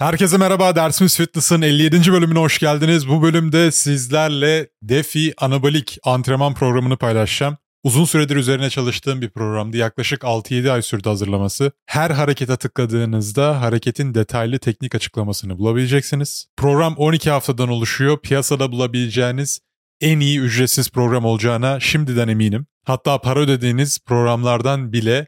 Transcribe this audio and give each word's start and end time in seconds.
Herkese 0.00 0.36
merhaba, 0.36 0.76
Dersimiz 0.76 1.16
Fitness'ın 1.16 1.62
57. 1.62 2.12
bölümüne 2.12 2.38
hoş 2.38 2.58
geldiniz. 2.58 3.08
Bu 3.08 3.22
bölümde 3.22 3.70
sizlerle 3.70 4.68
DeFi 4.82 5.34
Anabolik 5.38 5.98
antrenman 6.04 6.54
programını 6.54 6.96
paylaşacağım. 6.96 7.56
Uzun 7.84 8.04
süredir 8.04 8.36
üzerine 8.36 8.70
çalıştığım 8.70 9.20
bir 9.20 9.30
programdı. 9.30 9.76
Yaklaşık 9.76 10.22
6-7 10.22 10.70
ay 10.70 10.82
sürdü 10.82 11.08
hazırlaması. 11.08 11.72
Her 11.86 12.10
harekete 12.10 12.56
tıkladığınızda 12.56 13.60
hareketin 13.60 14.14
detaylı 14.14 14.58
teknik 14.58 14.94
açıklamasını 14.94 15.58
bulabileceksiniz. 15.58 16.46
Program 16.56 16.94
12 16.96 17.30
haftadan 17.30 17.68
oluşuyor. 17.68 18.18
Piyasada 18.18 18.72
bulabileceğiniz 18.72 19.60
en 20.00 20.20
iyi 20.20 20.40
ücretsiz 20.40 20.90
program 20.90 21.24
olacağına 21.24 21.80
şimdiden 21.80 22.28
eminim. 22.28 22.66
Hatta 22.84 23.20
para 23.20 23.40
ödediğiniz 23.40 23.98
programlardan 24.06 24.92
bile 24.92 25.26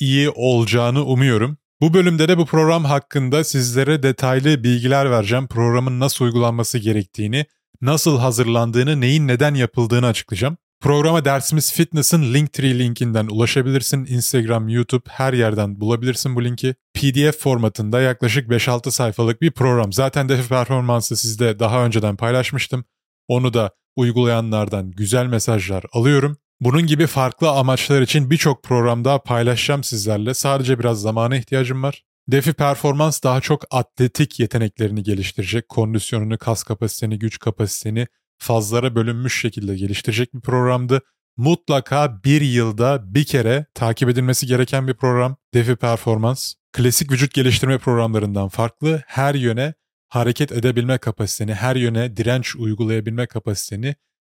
iyi 0.00 0.30
olacağını 0.30 1.04
umuyorum. 1.04 1.58
Bu 1.80 1.94
bölümde 1.94 2.28
de 2.28 2.38
bu 2.38 2.46
program 2.46 2.84
hakkında 2.84 3.44
sizlere 3.44 4.02
detaylı 4.02 4.64
bilgiler 4.64 5.10
vereceğim. 5.10 5.46
Programın 5.46 6.00
nasıl 6.00 6.24
uygulanması 6.24 6.78
gerektiğini, 6.78 7.46
nasıl 7.80 8.18
hazırlandığını, 8.18 9.00
neyin 9.00 9.28
neden 9.28 9.54
yapıldığını 9.54 10.06
açıklayacağım. 10.06 10.56
Programa 10.80 11.24
dersimiz 11.24 11.72
Fitness'ın 11.72 12.34
Linktree 12.34 12.78
linkinden 12.78 13.26
ulaşabilirsin. 13.26 14.04
Instagram, 14.04 14.68
YouTube 14.68 15.10
her 15.10 15.32
yerden 15.32 15.80
bulabilirsin 15.80 16.36
bu 16.36 16.44
linki. 16.44 16.74
PDF 16.94 17.38
formatında 17.38 18.00
yaklaşık 18.00 18.48
5-6 18.48 18.90
sayfalık 18.90 19.42
bir 19.42 19.50
program. 19.50 19.92
Zaten 19.92 20.28
Defi 20.28 20.48
Performans'ı 20.48 21.16
sizde 21.16 21.58
daha 21.58 21.84
önceden 21.84 22.16
paylaşmıştım. 22.16 22.84
Onu 23.28 23.54
da 23.54 23.70
uygulayanlardan 23.96 24.90
güzel 24.90 25.26
mesajlar 25.26 25.84
alıyorum. 25.92 26.36
Bunun 26.60 26.86
gibi 26.86 27.06
farklı 27.06 27.50
amaçlar 27.50 28.02
için 28.02 28.30
birçok 28.30 28.62
program 28.62 29.04
daha 29.04 29.22
paylaşacağım 29.22 29.84
sizlerle. 29.84 30.34
Sadece 30.34 30.78
biraz 30.78 31.00
zamana 31.00 31.36
ihtiyacım 31.36 31.82
var. 31.82 32.02
Defi 32.28 32.52
Performans 32.52 33.22
daha 33.22 33.40
çok 33.40 33.64
atletik 33.70 34.40
yeteneklerini 34.40 35.02
geliştirecek. 35.02 35.68
Kondisyonunu, 35.68 36.38
kas 36.38 36.62
kapasiteni, 36.62 37.18
güç 37.18 37.38
kapasiteni 37.38 38.06
fazlara 38.38 38.94
bölünmüş 38.94 39.40
şekilde 39.40 39.76
geliştirecek 39.76 40.34
bir 40.34 40.40
programdı. 40.40 41.00
Mutlaka 41.36 42.22
bir 42.24 42.40
yılda 42.40 43.14
bir 43.14 43.24
kere 43.24 43.66
takip 43.74 44.08
edilmesi 44.08 44.46
gereken 44.46 44.88
bir 44.88 44.94
program. 44.94 45.36
Defi 45.54 45.76
Performans. 45.76 46.54
Klasik 46.72 47.12
vücut 47.12 47.34
geliştirme 47.34 47.78
programlarından 47.78 48.48
farklı. 48.48 49.02
Her 49.06 49.34
yöne 49.34 49.74
hareket 50.08 50.52
edebilme 50.52 50.98
kapasiteni, 50.98 51.54
her 51.54 51.76
yöne 51.76 52.16
direnç 52.16 52.56
uygulayabilme 52.56 53.26
kapasiteni 53.26 53.94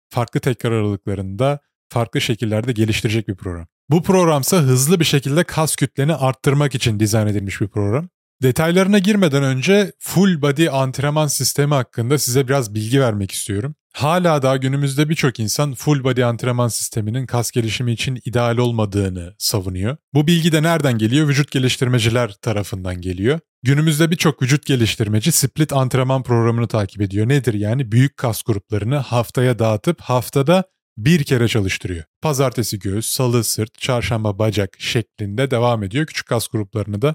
farklı 0.08 0.40
tekrar 0.40 0.72
aralıklarında 0.72 1.60
farklı 1.90 2.20
şekillerde 2.20 2.72
geliştirecek 2.72 3.28
bir 3.28 3.34
program. 3.34 3.66
Bu 3.90 4.02
programsa 4.02 4.56
hızlı 4.56 5.00
bir 5.00 5.04
şekilde 5.04 5.44
kas 5.44 5.76
kütleni 5.76 6.14
arttırmak 6.14 6.74
için 6.74 7.00
dizayn 7.00 7.26
edilmiş 7.26 7.60
bir 7.60 7.68
program. 7.68 8.08
Detaylarına 8.42 8.98
girmeden 8.98 9.42
önce 9.42 9.92
full 9.98 10.42
body 10.42 10.68
antrenman 10.68 11.26
sistemi 11.26 11.74
hakkında 11.74 12.18
size 12.18 12.48
biraz 12.48 12.74
bilgi 12.74 13.00
vermek 13.00 13.32
istiyorum. 13.32 13.74
Hala 13.92 14.42
daha 14.42 14.56
günümüzde 14.56 15.08
birçok 15.08 15.40
insan 15.40 15.74
full 15.74 16.04
body 16.04 16.24
antrenman 16.24 16.68
sisteminin 16.68 17.26
kas 17.26 17.50
gelişimi 17.50 17.92
için 17.92 18.20
ideal 18.24 18.58
olmadığını 18.58 19.34
savunuyor. 19.38 19.96
Bu 20.14 20.26
bilgi 20.26 20.52
de 20.52 20.62
nereden 20.62 20.98
geliyor? 20.98 21.28
Vücut 21.28 21.50
geliştirmeciler 21.50 22.32
tarafından 22.42 23.00
geliyor. 23.00 23.40
Günümüzde 23.62 24.10
birçok 24.10 24.42
vücut 24.42 24.66
geliştirmeci 24.66 25.32
split 25.32 25.72
antrenman 25.72 26.22
programını 26.22 26.68
takip 26.68 27.02
ediyor. 27.02 27.28
Nedir 27.28 27.54
yani? 27.54 27.92
Büyük 27.92 28.16
kas 28.16 28.42
gruplarını 28.42 28.96
haftaya 28.96 29.58
dağıtıp 29.58 30.00
haftada 30.00 30.64
bir 30.96 31.24
kere 31.24 31.48
çalıştırıyor. 31.48 32.04
Pazartesi 32.22 32.78
göğüs, 32.78 33.06
salı 33.06 33.44
sırt, 33.44 33.78
çarşamba 33.78 34.38
bacak 34.38 34.76
şeklinde 34.78 35.50
devam 35.50 35.82
ediyor. 35.82 36.06
Küçük 36.06 36.26
kas 36.26 36.48
gruplarını 36.48 37.02
da 37.02 37.14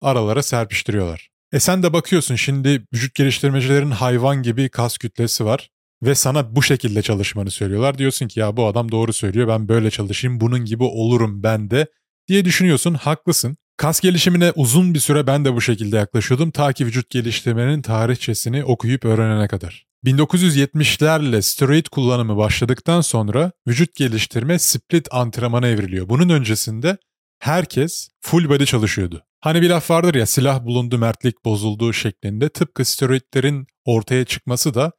aralara 0.00 0.42
serpiştiriyorlar. 0.42 1.28
E 1.52 1.60
sen 1.60 1.82
de 1.82 1.92
bakıyorsun 1.92 2.36
şimdi 2.36 2.86
vücut 2.94 3.14
geliştirmecilerin 3.14 3.90
hayvan 3.90 4.42
gibi 4.42 4.68
kas 4.68 4.98
kütlesi 4.98 5.44
var 5.44 5.70
ve 6.02 6.14
sana 6.14 6.56
bu 6.56 6.62
şekilde 6.62 7.02
çalışmanı 7.02 7.50
söylüyorlar. 7.50 7.98
Diyorsun 7.98 8.28
ki 8.28 8.40
ya 8.40 8.56
bu 8.56 8.66
adam 8.66 8.92
doğru 8.92 9.12
söylüyor 9.12 9.48
ben 9.48 9.68
böyle 9.68 9.90
çalışayım 9.90 10.40
bunun 10.40 10.64
gibi 10.64 10.84
olurum 10.84 11.42
ben 11.42 11.70
de 11.70 11.86
diye 12.28 12.44
düşünüyorsun 12.44 12.94
haklısın. 12.94 13.56
Kas 13.76 14.00
gelişimine 14.00 14.52
uzun 14.54 14.94
bir 14.94 14.98
süre 14.98 15.26
ben 15.26 15.44
de 15.44 15.54
bu 15.54 15.60
şekilde 15.60 15.96
yaklaşıyordum 15.96 16.50
ta 16.50 16.72
ki 16.72 16.86
vücut 16.86 17.10
geliştirmenin 17.10 17.82
tarihçesini 17.82 18.64
okuyup 18.64 19.04
öğrenene 19.04 19.48
kadar. 19.48 19.91
1970'lerle 20.04 21.42
steroid 21.42 21.86
kullanımı 21.86 22.36
başladıktan 22.36 23.00
sonra 23.00 23.52
vücut 23.68 23.94
geliştirme 23.94 24.58
split 24.58 25.08
antrenmana 25.10 25.68
evriliyor. 25.68 26.08
Bunun 26.08 26.28
öncesinde 26.28 26.96
herkes 27.38 28.08
full 28.20 28.48
body 28.48 28.64
çalışıyordu. 28.64 29.24
Hani 29.40 29.62
bir 29.62 29.70
laf 29.70 29.90
vardır 29.90 30.14
ya 30.14 30.26
silah 30.26 30.64
bulundu 30.64 30.98
mertlik 30.98 31.44
bozuldu 31.44 31.92
şeklinde 31.92 32.48
tıpkı 32.48 32.84
steroidlerin 32.84 33.66
ortaya 33.84 34.24
çıkması 34.24 34.74
da 34.74 34.92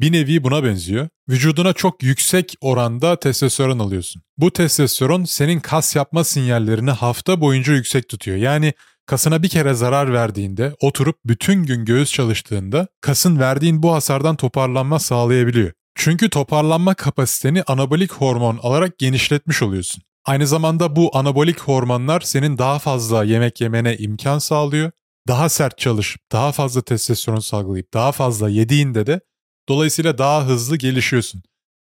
bir 0.00 0.12
nevi 0.12 0.44
buna 0.44 0.64
benziyor. 0.64 1.08
Vücuduna 1.28 1.72
çok 1.72 2.02
yüksek 2.02 2.54
oranda 2.60 3.16
testosteron 3.16 3.78
alıyorsun. 3.78 4.22
Bu 4.38 4.52
testosteron 4.52 5.24
senin 5.24 5.60
kas 5.60 5.96
yapma 5.96 6.24
sinyallerini 6.24 6.90
hafta 6.90 7.40
boyunca 7.40 7.72
yüksek 7.72 8.08
tutuyor. 8.08 8.36
Yani 8.36 8.72
kasına 9.06 9.42
bir 9.42 9.48
kere 9.48 9.74
zarar 9.74 10.12
verdiğinde, 10.12 10.76
oturup 10.80 11.16
bütün 11.24 11.64
gün 11.64 11.84
göğüs 11.84 12.12
çalıştığında 12.12 12.88
kasın 13.00 13.38
verdiğin 13.38 13.82
bu 13.82 13.94
hasardan 13.94 14.36
toparlanma 14.36 14.98
sağlayabiliyor. 14.98 15.72
Çünkü 15.94 16.30
toparlanma 16.30 16.94
kapasiteni 16.94 17.62
anabolik 17.62 18.12
hormon 18.12 18.58
alarak 18.62 18.98
genişletmiş 18.98 19.62
oluyorsun. 19.62 20.02
Aynı 20.24 20.46
zamanda 20.46 20.96
bu 20.96 21.16
anabolik 21.16 21.60
hormonlar 21.60 22.20
senin 22.20 22.58
daha 22.58 22.78
fazla 22.78 23.24
yemek 23.24 23.60
yemene 23.60 23.96
imkan 23.96 24.38
sağlıyor. 24.38 24.90
Daha 25.28 25.48
sert 25.48 25.78
çalışıp 25.78 26.22
daha 26.32 26.52
fazla 26.52 26.82
testosteron 26.82 27.38
salgılayıp 27.38 27.94
daha 27.94 28.12
fazla 28.12 28.48
yediğinde 28.48 29.06
de 29.06 29.20
dolayısıyla 29.68 30.18
daha 30.18 30.46
hızlı 30.46 30.76
gelişiyorsun. 30.76 31.42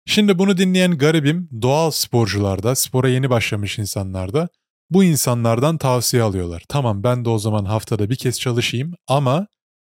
Şimdi 0.05 0.39
bunu 0.39 0.57
dinleyen 0.57 0.97
garibim 0.97 1.49
doğal 1.61 1.91
sporcularda, 1.91 2.75
spora 2.75 3.09
yeni 3.09 3.29
başlamış 3.29 3.79
insanlarda 3.79 4.49
bu 4.89 5.03
insanlardan 5.03 5.77
tavsiye 5.77 6.23
alıyorlar. 6.23 6.63
Tamam 6.69 7.03
ben 7.03 7.25
de 7.25 7.29
o 7.29 7.39
zaman 7.39 7.65
haftada 7.65 8.09
bir 8.09 8.15
kez 8.15 8.39
çalışayım 8.39 8.93
ama 9.07 9.47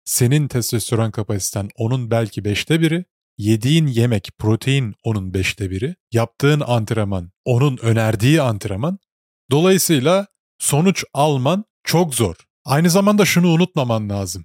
senin 0.05 0.47
testosteron 0.47 1.11
kapasiten 1.11 1.69
onun 1.75 2.11
belki 2.11 2.45
beşte 2.45 2.81
biri, 2.81 3.05
yediğin 3.37 3.87
yemek, 3.87 4.29
protein 4.37 4.95
onun 5.03 5.33
beşte 5.33 5.69
biri, 5.69 5.95
yaptığın 6.11 6.59
antrenman 6.59 7.31
onun 7.45 7.77
önerdiği 7.77 8.41
antrenman. 8.41 8.99
Dolayısıyla 9.51 10.27
sonuç 10.59 11.03
alman 11.13 11.65
çok 11.83 12.15
zor. 12.15 12.35
Aynı 12.65 12.89
zamanda 12.89 13.25
şunu 13.25 13.47
unutmaman 13.47 14.09
lazım. 14.09 14.43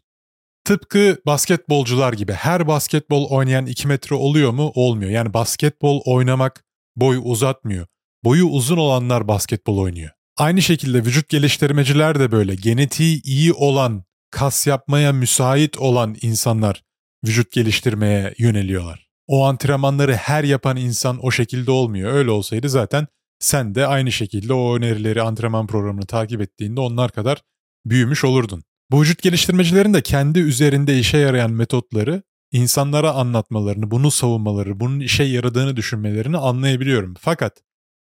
Tıpkı 0.64 1.18
basketbolcular 1.26 2.12
gibi 2.12 2.32
her 2.32 2.66
basketbol 2.68 3.30
oynayan 3.30 3.66
2 3.66 3.88
metre 3.88 4.16
oluyor 4.16 4.50
mu? 4.50 4.72
Olmuyor. 4.74 5.10
Yani 5.10 5.34
basketbol 5.34 6.00
oynamak 6.04 6.64
boy 6.96 7.20
uzatmıyor. 7.22 7.86
Boyu 8.24 8.46
uzun 8.46 8.76
olanlar 8.76 9.28
basketbol 9.28 9.78
oynuyor. 9.78 10.10
Aynı 10.40 10.62
şekilde 10.62 11.04
vücut 11.04 11.28
geliştirmeciler 11.28 12.20
de 12.20 12.32
böyle 12.32 12.54
genetiği 12.54 13.22
iyi 13.22 13.52
olan, 13.52 14.04
kas 14.30 14.66
yapmaya 14.66 15.12
müsait 15.12 15.78
olan 15.78 16.16
insanlar 16.22 16.82
vücut 17.26 17.52
geliştirmeye 17.52 18.34
yöneliyorlar. 18.38 19.08
O 19.26 19.44
antrenmanları 19.44 20.14
her 20.14 20.44
yapan 20.44 20.76
insan 20.76 21.18
o 21.26 21.30
şekilde 21.30 21.70
olmuyor. 21.70 22.12
Öyle 22.12 22.30
olsaydı 22.30 22.68
zaten 22.68 23.06
sen 23.38 23.74
de 23.74 23.86
aynı 23.86 24.12
şekilde 24.12 24.52
o 24.52 24.76
önerileri 24.76 25.22
antrenman 25.22 25.66
programını 25.66 26.06
takip 26.06 26.40
ettiğinde 26.40 26.80
onlar 26.80 27.10
kadar 27.10 27.42
büyümüş 27.86 28.24
olurdun. 28.24 28.62
Bu 28.90 29.00
vücut 29.00 29.22
geliştirmecilerin 29.22 29.94
de 29.94 30.02
kendi 30.02 30.38
üzerinde 30.38 30.98
işe 30.98 31.18
yarayan 31.18 31.50
metotları 31.50 32.22
insanlara 32.52 33.12
anlatmalarını, 33.12 33.90
bunu 33.90 34.10
savunmaları, 34.10 34.80
bunun 34.80 35.00
işe 35.00 35.24
yaradığını 35.24 35.76
düşünmelerini 35.76 36.36
anlayabiliyorum. 36.36 37.14
Fakat 37.20 37.62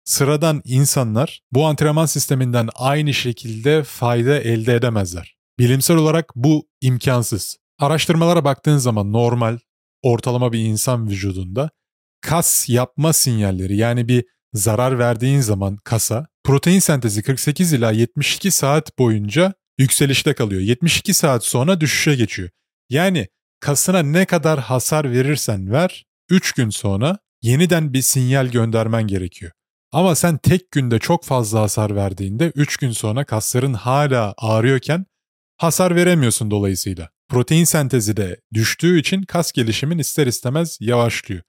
sıradan 0.08 0.62
insanlar 0.66 1.42
bu 1.52 1.66
antrenman 1.66 2.06
sisteminden 2.06 2.70
aynı 2.76 3.14
şekilde 3.14 3.84
fayda 3.84 4.40
elde 4.40 4.76
edemezler. 4.76 5.36
Bilimsel 5.60 5.98
olarak 5.98 6.32
bu 6.36 6.68
imkansız. 6.82 7.58
Araştırmalara 7.80 8.44
baktığın 8.44 8.78
zaman 8.78 9.14
normal, 9.14 9.58
ortalama 10.02 10.54
bir 10.54 10.60
insan 10.60 11.10
vücudunda 11.10 11.70
kas 12.22 12.70
yapma 12.70 13.14
sinyalleri 13.14 13.78
yani 13.78 14.08
bir 14.08 14.26
zarar 14.54 15.00
verdiğin 15.00 15.42
zaman 15.42 15.78
kasa 15.84 16.28
protein 16.44 16.80
sentezi 16.80 17.24
48 17.24 17.74
ila 17.74 17.92
72 17.92 18.52
saat 18.52 18.98
boyunca 19.00 19.54
yükselişte 19.78 20.34
kalıyor. 20.34 20.62
72 20.62 21.14
saat 21.14 21.44
sonra 21.44 21.82
düşüşe 21.82 22.16
geçiyor. 22.16 22.50
Yani 22.90 23.28
kasına 23.60 24.00
ne 24.00 24.26
kadar 24.26 24.60
hasar 24.60 25.12
verirsen 25.12 25.72
ver 25.72 26.06
3 26.30 26.52
gün 26.52 26.70
sonra 26.70 27.18
yeniden 27.42 27.94
bir 27.94 28.02
sinyal 28.02 28.48
göndermen 28.48 29.08
gerekiyor. 29.08 29.52
Ama 29.92 30.16
sen 30.16 30.38
tek 30.38 30.72
günde 30.72 31.00
çok 31.00 31.24
fazla 31.24 31.62
hasar 31.62 31.96
verdiğinde 31.96 32.52
3 32.56 32.78
gün 32.78 32.92
sonra 32.92 33.24
kasların 33.26 33.74
hala 33.74 34.34
ağrıyorken 34.38 35.06
hasar 35.58 35.96
veremiyorsun 35.96 36.52
dolayısıyla. 36.52 37.10
Protein 37.30 37.64
sentezi 37.64 38.18
de 38.18 38.42
düştüğü 38.54 39.00
için 39.00 39.24
kas 39.24 39.52
gelişimin 39.52 39.98
ister 39.98 40.28
istemez 40.28 40.78
yavaşlıyor. 40.82 41.42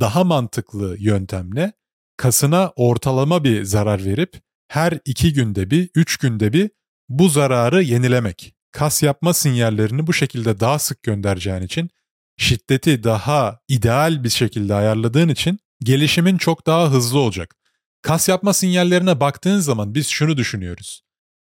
Daha 0.00 0.24
mantıklı 0.24 0.96
yöntemle 0.98 1.72
kasına 2.16 2.72
ortalama 2.76 3.44
bir 3.44 3.64
zarar 3.64 4.04
verip 4.04 4.40
her 4.68 4.98
2 5.04 5.32
günde 5.32 5.70
bir, 5.70 5.90
3 5.94 6.16
günde 6.16 6.52
bir 6.52 6.70
bu 7.08 7.28
zararı 7.28 7.82
yenilemek. 7.82 8.54
kas 8.72 9.02
yapma 9.02 9.34
sinyallerini 9.34 10.06
bu 10.06 10.12
şekilde 10.12 10.60
daha 10.60 10.78
sık 10.78 11.02
göndereceğin 11.02 11.62
için 11.62 11.90
şiddeti 12.36 13.04
daha 13.04 13.60
ideal 13.68 14.24
bir 14.24 14.28
şekilde 14.28 14.74
ayarladığın 14.74 15.28
için 15.28 15.58
gelişimin 15.84 16.38
çok 16.38 16.66
daha 16.66 16.90
hızlı 16.90 17.18
olacak. 17.18 17.56
Kas 18.04 18.28
yapma 18.28 18.52
sinyallerine 18.52 19.20
baktığın 19.20 19.58
zaman 19.58 19.94
biz 19.94 20.08
şunu 20.08 20.36
düşünüyoruz. 20.36 21.02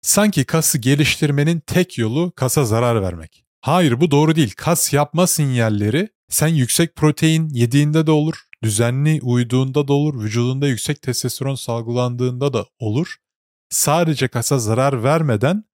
Sanki 0.02 0.44
kası 0.44 0.78
geliştirmenin 0.78 1.60
tek 1.60 1.98
yolu 1.98 2.32
kasa 2.36 2.64
zarar 2.64 3.02
vermek. 3.02 3.44
Hayır 3.60 4.00
bu 4.00 4.10
doğru 4.10 4.36
değil. 4.36 4.54
Kas 4.56 4.92
yapma 4.92 5.26
sinyalleri 5.26 6.08
sen 6.28 6.48
yüksek 6.48 6.96
protein 6.96 7.48
yediğinde 7.48 8.06
de 8.06 8.10
olur, 8.10 8.34
düzenli 8.62 9.20
uyuduğunda 9.22 9.88
da 9.88 9.92
olur, 9.92 10.22
vücudunda 10.22 10.68
yüksek 10.68 11.02
testosteron 11.02 11.54
salgılandığında 11.54 12.52
da 12.52 12.66
olur. 12.78 13.16
Sadece 13.70 14.28
kasa 14.28 14.58
zarar 14.58 15.04
vermeden 15.04 15.64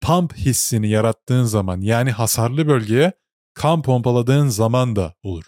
pump 0.00 0.36
hissini 0.36 0.88
yarattığın 0.88 1.44
zaman 1.44 1.80
yani 1.80 2.10
hasarlı 2.10 2.66
bölgeye 2.68 3.12
kan 3.54 3.82
pompaladığın 3.82 4.48
zaman 4.48 4.96
da 4.96 5.14
olur. 5.22 5.44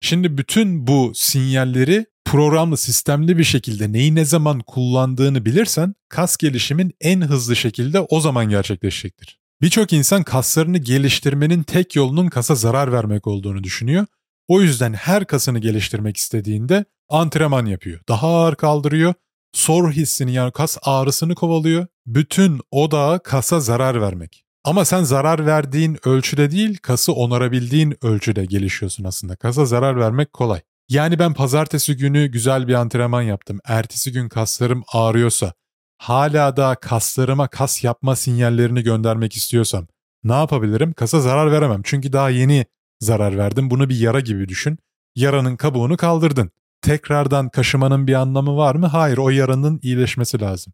Şimdi 0.00 0.38
bütün 0.38 0.86
bu 0.86 1.12
sinyalleri 1.14 2.11
programlı, 2.32 2.76
sistemli 2.76 3.38
bir 3.38 3.44
şekilde 3.44 3.92
neyi 3.92 4.14
ne 4.14 4.24
zaman 4.24 4.60
kullandığını 4.60 5.44
bilirsen 5.44 5.94
kas 6.08 6.36
gelişimin 6.36 6.92
en 7.00 7.20
hızlı 7.20 7.56
şekilde 7.56 8.00
o 8.00 8.20
zaman 8.20 8.48
gerçekleşecektir. 8.48 9.38
Birçok 9.62 9.92
insan 9.92 10.22
kaslarını 10.22 10.78
geliştirmenin 10.78 11.62
tek 11.62 11.96
yolunun 11.96 12.28
kasa 12.28 12.54
zarar 12.54 12.92
vermek 12.92 13.26
olduğunu 13.26 13.64
düşünüyor. 13.64 14.06
O 14.48 14.60
yüzden 14.60 14.92
her 14.92 15.24
kasını 15.24 15.58
geliştirmek 15.58 16.16
istediğinde 16.16 16.84
antrenman 17.08 17.66
yapıyor. 17.66 18.00
Daha 18.08 18.26
ağır 18.28 18.54
kaldırıyor, 18.54 19.14
sor 19.52 19.92
hissini 19.92 20.32
yani 20.32 20.52
kas 20.52 20.78
ağrısını 20.82 21.34
kovalıyor. 21.34 21.86
Bütün 22.06 22.60
odağı 22.70 23.22
kasa 23.22 23.60
zarar 23.60 24.00
vermek. 24.00 24.44
Ama 24.64 24.84
sen 24.84 25.02
zarar 25.02 25.46
verdiğin 25.46 25.98
ölçüde 26.04 26.50
değil, 26.50 26.78
kası 26.82 27.12
onarabildiğin 27.12 27.96
ölçüde 28.02 28.44
gelişiyorsun 28.44 29.04
aslında. 29.04 29.36
Kasa 29.36 29.64
zarar 29.64 30.00
vermek 30.00 30.32
kolay. 30.32 30.60
Yani 30.92 31.18
ben 31.18 31.34
pazartesi 31.34 31.96
günü 31.96 32.26
güzel 32.26 32.68
bir 32.68 32.74
antrenman 32.74 33.22
yaptım. 33.22 33.60
Ertesi 33.64 34.12
gün 34.12 34.28
kaslarım 34.28 34.84
ağrıyorsa, 34.92 35.52
hala 35.98 36.56
da 36.56 36.74
kaslarıma 36.74 37.48
kas 37.48 37.84
yapma 37.84 38.16
sinyallerini 38.16 38.82
göndermek 38.82 39.36
istiyorsam 39.36 39.86
ne 40.24 40.32
yapabilirim? 40.32 40.92
Kasa 40.92 41.20
zarar 41.20 41.52
veremem. 41.52 41.80
Çünkü 41.84 42.12
daha 42.12 42.30
yeni 42.30 42.66
zarar 43.00 43.38
verdim. 43.38 43.70
Bunu 43.70 43.88
bir 43.88 43.96
yara 43.96 44.20
gibi 44.20 44.48
düşün. 44.48 44.78
Yaranın 45.16 45.56
kabuğunu 45.56 45.96
kaldırdın. 45.96 46.50
Tekrardan 46.82 47.48
kaşımanın 47.48 48.06
bir 48.06 48.14
anlamı 48.14 48.56
var 48.56 48.74
mı? 48.74 48.86
Hayır, 48.86 49.18
o 49.18 49.30
yaranın 49.30 49.80
iyileşmesi 49.82 50.40
lazım. 50.40 50.72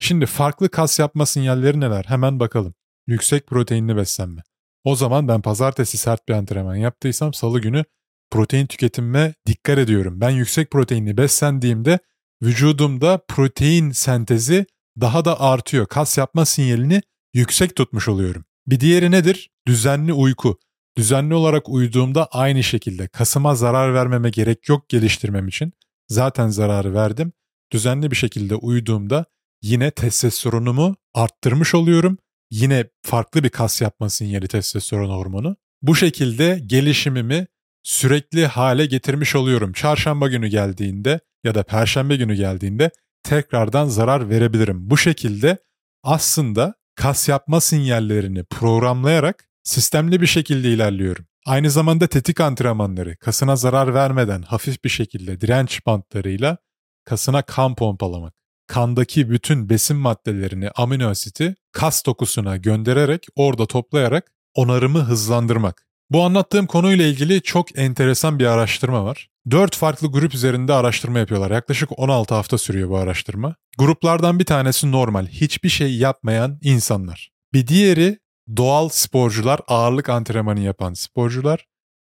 Şimdi 0.00 0.26
farklı 0.26 0.68
kas 0.68 0.98
yapma 0.98 1.26
sinyalleri 1.26 1.80
neler? 1.80 2.04
Hemen 2.08 2.40
bakalım. 2.40 2.74
Yüksek 3.06 3.46
proteinli 3.46 3.96
beslenme. 3.96 4.42
O 4.84 4.96
zaman 4.96 5.28
ben 5.28 5.42
pazartesi 5.42 5.98
sert 5.98 6.28
bir 6.28 6.34
antrenman 6.34 6.76
yaptıysam 6.76 7.34
salı 7.34 7.60
günü 7.60 7.84
protein 8.30 8.66
tüketimime 8.66 9.34
dikkat 9.46 9.78
ediyorum. 9.78 10.20
Ben 10.20 10.30
yüksek 10.30 10.70
proteinli 10.70 11.16
beslendiğimde 11.16 11.98
vücudumda 12.42 13.20
protein 13.28 13.90
sentezi 13.90 14.66
daha 15.00 15.24
da 15.24 15.40
artıyor. 15.40 15.86
Kas 15.86 16.18
yapma 16.18 16.44
sinyalini 16.44 17.02
yüksek 17.34 17.76
tutmuş 17.76 18.08
oluyorum. 18.08 18.44
Bir 18.66 18.80
diğeri 18.80 19.10
nedir? 19.10 19.50
Düzenli 19.66 20.12
uyku. 20.12 20.58
Düzenli 20.96 21.34
olarak 21.34 21.68
uyuduğumda 21.68 22.26
aynı 22.26 22.62
şekilde 22.62 23.08
kasıma 23.08 23.54
zarar 23.54 23.94
vermeme 23.94 24.30
gerek 24.30 24.68
yok 24.68 24.88
geliştirmem 24.88 25.48
için. 25.48 25.72
Zaten 26.08 26.48
zararı 26.48 26.94
verdim. 26.94 27.32
Düzenli 27.72 28.10
bir 28.10 28.16
şekilde 28.16 28.54
uyuduğumda 28.54 29.24
yine 29.62 29.90
testosteronumu 29.90 30.96
arttırmış 31.14 31.74
oluyorum. 31.74 32.18
Yine 32.50 32.88
farklı 33.02 33.44
bir 33.44 33.48
kas 33.48 33.80
yapma 33.80 34.10
sinyali 34.10 34.48
testosteron 34.48 35.10
hormonu. 35.10 35.56
Bu 35.82 35.94
şekilde 35.94 36.62
gelişimimi 36.66 37.46
sürekli 37.86 38.46
hale 38.46 38.86
getirmiş 38.86 39.36
oluyorum. 39.36 39.72
Çarşamba 39.72 40.28
günü 40.28 40.48
geldiğinde 40.48 41.20
ya 41.44 41.54
da 41.54 41.62
perşembe 41.62 42.16
günü 42.16 42.34
geldiğinde 42.34 42.90
tekrardan 43.22 43.86
zarar 43.86 44.30
verebilirim. 44.30 44.90
Bu 44.90 44.96
şekilde 44.96 45.58
aslında 46.02 46.74
kas 46.96 47.28
yapma 47.28 47.60
sinyallerini 47.60 48.44
programlayarak 48.44 49.48
sistemli 49.62 50.20
bir 50.20 50.26
şekilde 50.26 50.72
ilerliyorum. 50.72 51.26
Aynı 51.46 51.70
zamanda 51.70 52.06
tetik 52.06 52.40
antrenmanları 52.40 53.16
kasına 53.16 53.56
zarar 53.56 53.94
vermeden 53.94 54.42
hafif 54.42 54.84
bir 54.84 54.88
şekilde 54.88 55.40
direnç 55.40 55.86
bantlarıyla 55.86 56.56
kasına 57.04 57.42
kan 57.42 57.74
pompalamak. 57.74 58.34
Kandaki 58.66 59.30
bütün 59.30 59.68
besin 59.68 59.96
maddelerini, 59.96 60.70
amino 60.70 61.08
asiti 61.08 61.54
kas 61.72 62.06
dokusuna 62.06 62.56
göndererek 62.56 63.26
orada 63.36 63.66
toplayarak 63.66 64.32
onarımı 64.54 64.98
hızlandırmak. 64.98 65.85
Bu 66.10 66.24
anlattığım 66.24 66.66
konuyla 66.66 67.06
ilgili 67.06 67.42
çok 67.42 67.78
enteresan 67.78 68.38
bir 68.38 68.46
araştırma 68.46 69.04
var. 69.04 69.28
Dört 69.50 69.76
farklı 69.76 70.12
grup 70.12 70.34
üzerinde 70.34 70.72
araştırma 70.72 71.18
yapıyorlar. 71.18 71.50
Yaklaşık 71.50 71.98
16 71.98 72.34
hafta 72.34 72.58
sürüyor 72.58 72.88
bu 72.88 72.96
araştırma. 72.96 73.56
Gruplardan 73.78 74.38
bir 74.38 74.44
tanesi 74.44 74.92
normal, 74.92 75.26
hiçbir 75.26 75.68
şey 75.68 75.96
yapmayan 75.96 76.58
insanlar. 76.62 77.30
Bir 77.52 77.66
diğeri 77.66 78.18
doğal 78.56 78.88
sporcular, 78.88 79.60
ağırlık 79.68 80.08
antrenmanı 80.08 80.60
yapan 80.60 80.94
sporcular. 80.94 81.66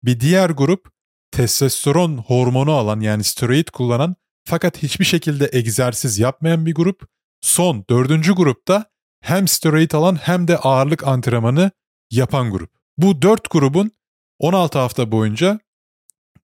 Bir 0.03 0.21
diğer 0.21 0.51
grup 0.51 0.89
testosteron 1.33 2.19
hormonu 2.19 2.73
alan 2.73 3.01
yani 3.01 3.25
steroid 3.25 3.69
kullanan 3.69 4.17
fakat 4.45 4.83
hiçbir 4.83 5.05
şekilde 5.05 5.51
egzersiz 5.53 6.19
yapmayan 6.19 6.67
bir 6.67 6.75
grup. 6.75 7.07
Son 7.41 7.85
dördüncü 7.91 8.33
grupta 8.33 8.85
hem 9.21 9.49
steroid 9.49 9.91
alan 9.91 10.15
hem 10.15 10.49
de 10.49 10.59
ağırlık 10.59 11.07
antrenmanı 11.07 11.71
yapan 12.11 12.51
grup. 12.51 12.82
Bu 13.03 13.23
dört 13.23 13.51
grubun 13.51 13.91
16 14.39 14.79
hafta 14.79 15.13
boyunca 15.13 15.61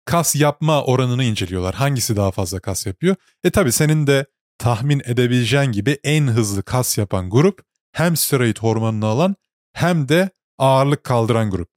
kas 0.05 0.37
yapma 0.37 0.85
oranını 0.85 1.25
inceliyorlar. 1.25 1.75
Hangisi 1.75 2.17
daha 2.17 2.31
fazla 2.31 2.61
kas 2.61 2.87
yapıyor? 2.87 3.17
E 3.45 3.51
tabi 3.51 3.73
senin 3.73 4.07
de 4.07 4.27
tahmin 4.59 5.03
edebileceğin 5.05 5.73
gibi 5.73 5.99
en 6.05 6.27
hızlı 6.27 6.63
kas 6.63 6.99
yapan 6.99 7.31
grup 7.31 7.63
hem 7.93 8.17
steroid 8.17 8.57
hormonunu 8.57 9.07
alan 9.07 9.37
hem 9.73 10.09
de 10.09 10.31
ağırlık 10.59 11.05
kaldıran 11.05 11.51
grup. 11.51 11.69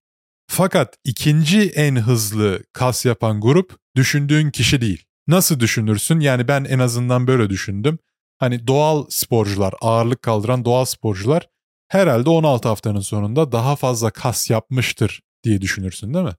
Fakat 0.48 0.98
ikinci 1.04 1.62
en 1.70 1.96
hızlı 1.96 2.64
kas 2.74 3.06
yapan 3.06 3.42
grup 3.42 3.78
düşündüğün 3.96 4.52
kişi 4.52 4.82
değil. 4.82 5.04
Nasıl 5.28 5.60
düşünürsün? 5.60 6.20
Yani 6.20 6.48
ben 6.48 6.64
en 6.64 6.80
azından 6.80 7.28
böyle 7.28 7.50
düşündüm. 7.50 8.00
Hani 8.38 8.68
doğal 8.68 9.06
sporcular, 9.10 9.74
ağırlık 9.82 10.22
kaldıran 10.22 10.66
doğal 10.66 10.86
sporcular 10.86 11.48
herhalde 11.92 12.30
16 12.30 12.68
haftanın 12.68 13.00
sonunda 13.00 13.52
daha 13.52 13.76
fazla 13.76 14.12
kas 14.12 14.50
yapmıştır 14.50 15.22
diye 15.44 15.62
düşünürsün 15.62 16.14
değil 16.14 16.26
mi? 16.26 16.36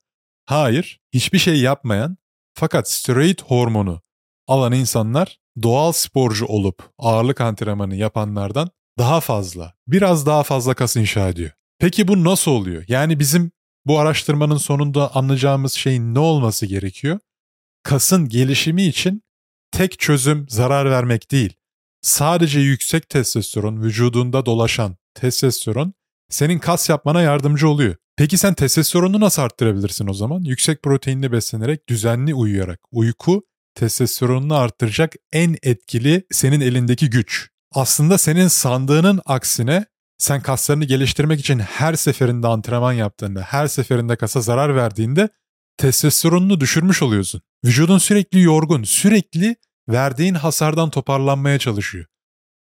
Hayır, 0.47 1.01
hiçbir 1.15 1.39
şey 1.39 1.61
yapmayan 1.61 2.17
fakat 2.55 2.91
steroid 2.91 3.39
hormonu 3.41 4.01
alan 4.47 4.73
insanlar 4.73 5.39
doğal 5.63 5.93
sporcu 5.93 6.47
olup 6.47 6.91
ağırlık 6.99 7.41
antrenmanı 7.41 7.95
yapanlardan 7.97 8.71
daha 8.99 9.21
fazla, 9.21 9.75
biraz 9.87 10.27
daha 10.27 10.43
fazla 10.43 10.75
kas 10.75 10.97
inşa 10.97 11.29
ediyor. 11.29 11.51
Peki 11.79 12.09
bu 12.09 12.25
nasıl 12.25 12.51
oluyor? 12.51 12.85
Yani 12.89 13.19
bizim 13.19 13.53
bu 13.87 13.99
araştırmanın 13.99 14.57
sonunda 14.57 15.15
anlayacağımız 15.15 15.73
şeyin 15.73 16.15
ne 16.15 16.19
olması 16.19 16.67
gerekiyor? 16.67 17.19
Kasın 17.83 18.29
gelişimi 18.29 18.83
için 18.83 19.23
tek 19.73 19.99
çözüm 19.99 20.47
zarar 20.49 20.91
vermek 20.91 21.31
değil. 21.31 21.53
Sadece 22.03 22.61
yüksek 22.61 23.09
testosteron 23.09 23.83
vücudunda 23.83 24.47
dolaşan 24.47 24.97
testosteron 25.15 25.95
senin 26.31 26.59
kas 26.59 26.89
yapmana 26.89 27.23
yardımcı 27.23 27.69
oluyor. 27.69 27.97
Peki 28.17 28.39
sen 28.39 28.55
testosteronunu 28.55 29.21
nasıl 29.21 29.43
arttırabilirsin 29.43 30.07
o 30.07 30.15
zaman? 30.15 30.41
Yüksek 30.41 30.83
proteinli 30.83 31.33
beslenerek, 31.33 31.89
düzenli 31.89 32.35
uyuyarak. 32.35 32.81
Uyku 32.91 33.43
testosteronunu 33.75 34.55
arttıracak 34.55 35.15
en 35.33 35.57
etkili 35.63 36.27
senin 36.31 36.61
elindeki 36.61 37.11
güç. 37.11 37.49
Aslında 37.73 38.19
senin 38.19 38.49
sandığının 38.49 39.21
aksine 39.27 39.87
sen 40.19 40.43
kaslarını 40.43 40.85
geliştirmek 40.85 41.41
için 41.41 41.59
her 41.59 41.95
seferinde 41.95 42.47
antrenman 42.47 42.93
yaptığında, 42.93 43.41
her 43.41 43.67
seferinde 43.67 44.17
kasa 44.17 44.41
zarar 44.41 44.77
verdiğinde 44.77 45.29
testosteronunu 45.77 46.61
düşürmüş 46.61 47.03
oluyorsun. 47.03 47.41
Vücudun 47.65 47.99
sürekli 47.99 48.41
yorgun, 48.41 48.83
sürekli 48.83 49.57
verdiğin 49.89 50.35
hasardan 50.35 50.91
toparlanmaya 50.91 51.59
çalışıyor. 51.59 52.07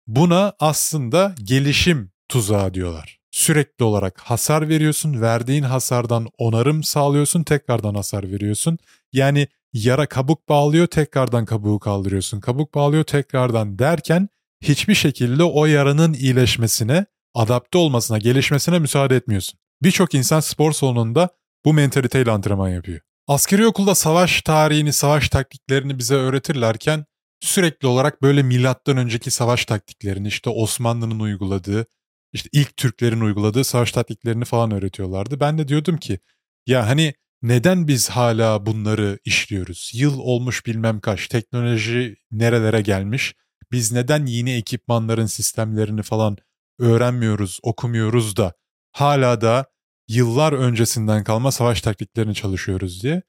Buna 0.07 0.53
aslında 0.59 1.35
gelişim 1.43 2.10
tuzağı 2.31 2.73
diyorlar. 2.73 3.19
Sürekli 3.31 3.85
olarak 3.85 4.19
hasar 4.19 4.69
veriyorsun, 4.69 5.21
verdiğin 5.21 5.63
hasardan 5.63 6.27
onarım 6.37 6.83
sağlıyorsun, 6.83 7.43
tekrardan 7.43 7.95
hasar 7.95 8.31
veriyorsun. 8.31 8.77
Yani 9.13 9.47
yara 9.73 10.05
kabuk 10.05 10.49
bağlıyor, 10.49 10.87
tekrardan 10.87 11.45
kabuğu 11.45 11.79
kaldırıyorsun. 11.79 12.39
Kabuk 12.39 12.75
bağlıyor 12.75 13.03
tekrardan 13.03 13.79
derken 13.79 14.29
hiçbir 14.61 14.95
şekilde 14.95 15.43
o 15.43 15.65
yaranın 15.65 16.13
iyileşmesine, 16.13 17.05
adapte 17.33 17.77
olmasına, 17.77 18.17
gelişmesine 18.17 18.79
müsaade 18.79 19.15
etmiyorsun. 19.15 19.59
Birçok 19.83 20.13
insan 20.13 20.39
spor 20.39 20.71
salonunda 20.71 21.29
bu 21.65 21.73
mentaliteyle 21.73 22.31
antrenman 22.31 22.69
yapıyor. 22.69 22.99
Askeri 23.27 23.67
okulda 23.67 23.95
savaş 23.95 24.41
tarihini, 24.41 24.93
savaş 24.93 25.29
taktiklerini 25.29 25.99
bize 25.99 26.15
öğretirlerken 26.15 27.05
sürekli 27.41 27.87
olarak 27.87 28.21
böyle 28.21 28.43
milattan 28.43 28.97
önceki 28.97 29.31
savaş 29.31 29.65
taktiklerini 29.65 30.27
işte 30.27 30.49
Osmanlı'nın 30.49 31.19
uyguladığı 31.19 31.85
işte 32.33 32.49
ilk 32.51 32.77
Türklerin 32.77 33.21
uyguladığı 33.21 33.63
savaş 33.63 33.91
taktiklerini 33.91 34.45
falan 34.45 34.71
öğretiyorlardı. 34.71 35.39
Ben 35.39 35.57
de 35.57 35.67
diyordum 35.67 35.97
ki 35.97 36.19
ya 36.67 36.87
hani 36.87 37.13
neden 37.41 37.87
biz 37.87 38.09
hala 38.09 38.65
bunları 38.65 39.19
işliyoruz? 39.25 39.91
Yıl 39.93 40.19
olmuş 40.19 40.65
bilmem 40.65 40.99
kaç, 40.99 41.27
teknoloji 41.27 42.15
nerelere 42.31 42.81
gelmiş? 42.81 43.35
Biz 43.71 43.91
neden 43.91 44.25
yeni 44.25 44.51
ekipmanların 44.53 45.25
sistemlerini 45.25 46.03
falan 46.03 46.37
öğrenmiyoruz, 46.79 47.59
okumuyoruz 47.63 48.37
da 48.37 48.53
hala 48.91 49.41
da 49.41 49.65
yıllar 50.07 50.53
öncesinden 50.53 51.23
kalma 51.23 51.51
savaş 51.51 51.81
taktiklerini 51.81 52.35
çalışıyoruz 52.35 53.03
diye. 53.03 53.21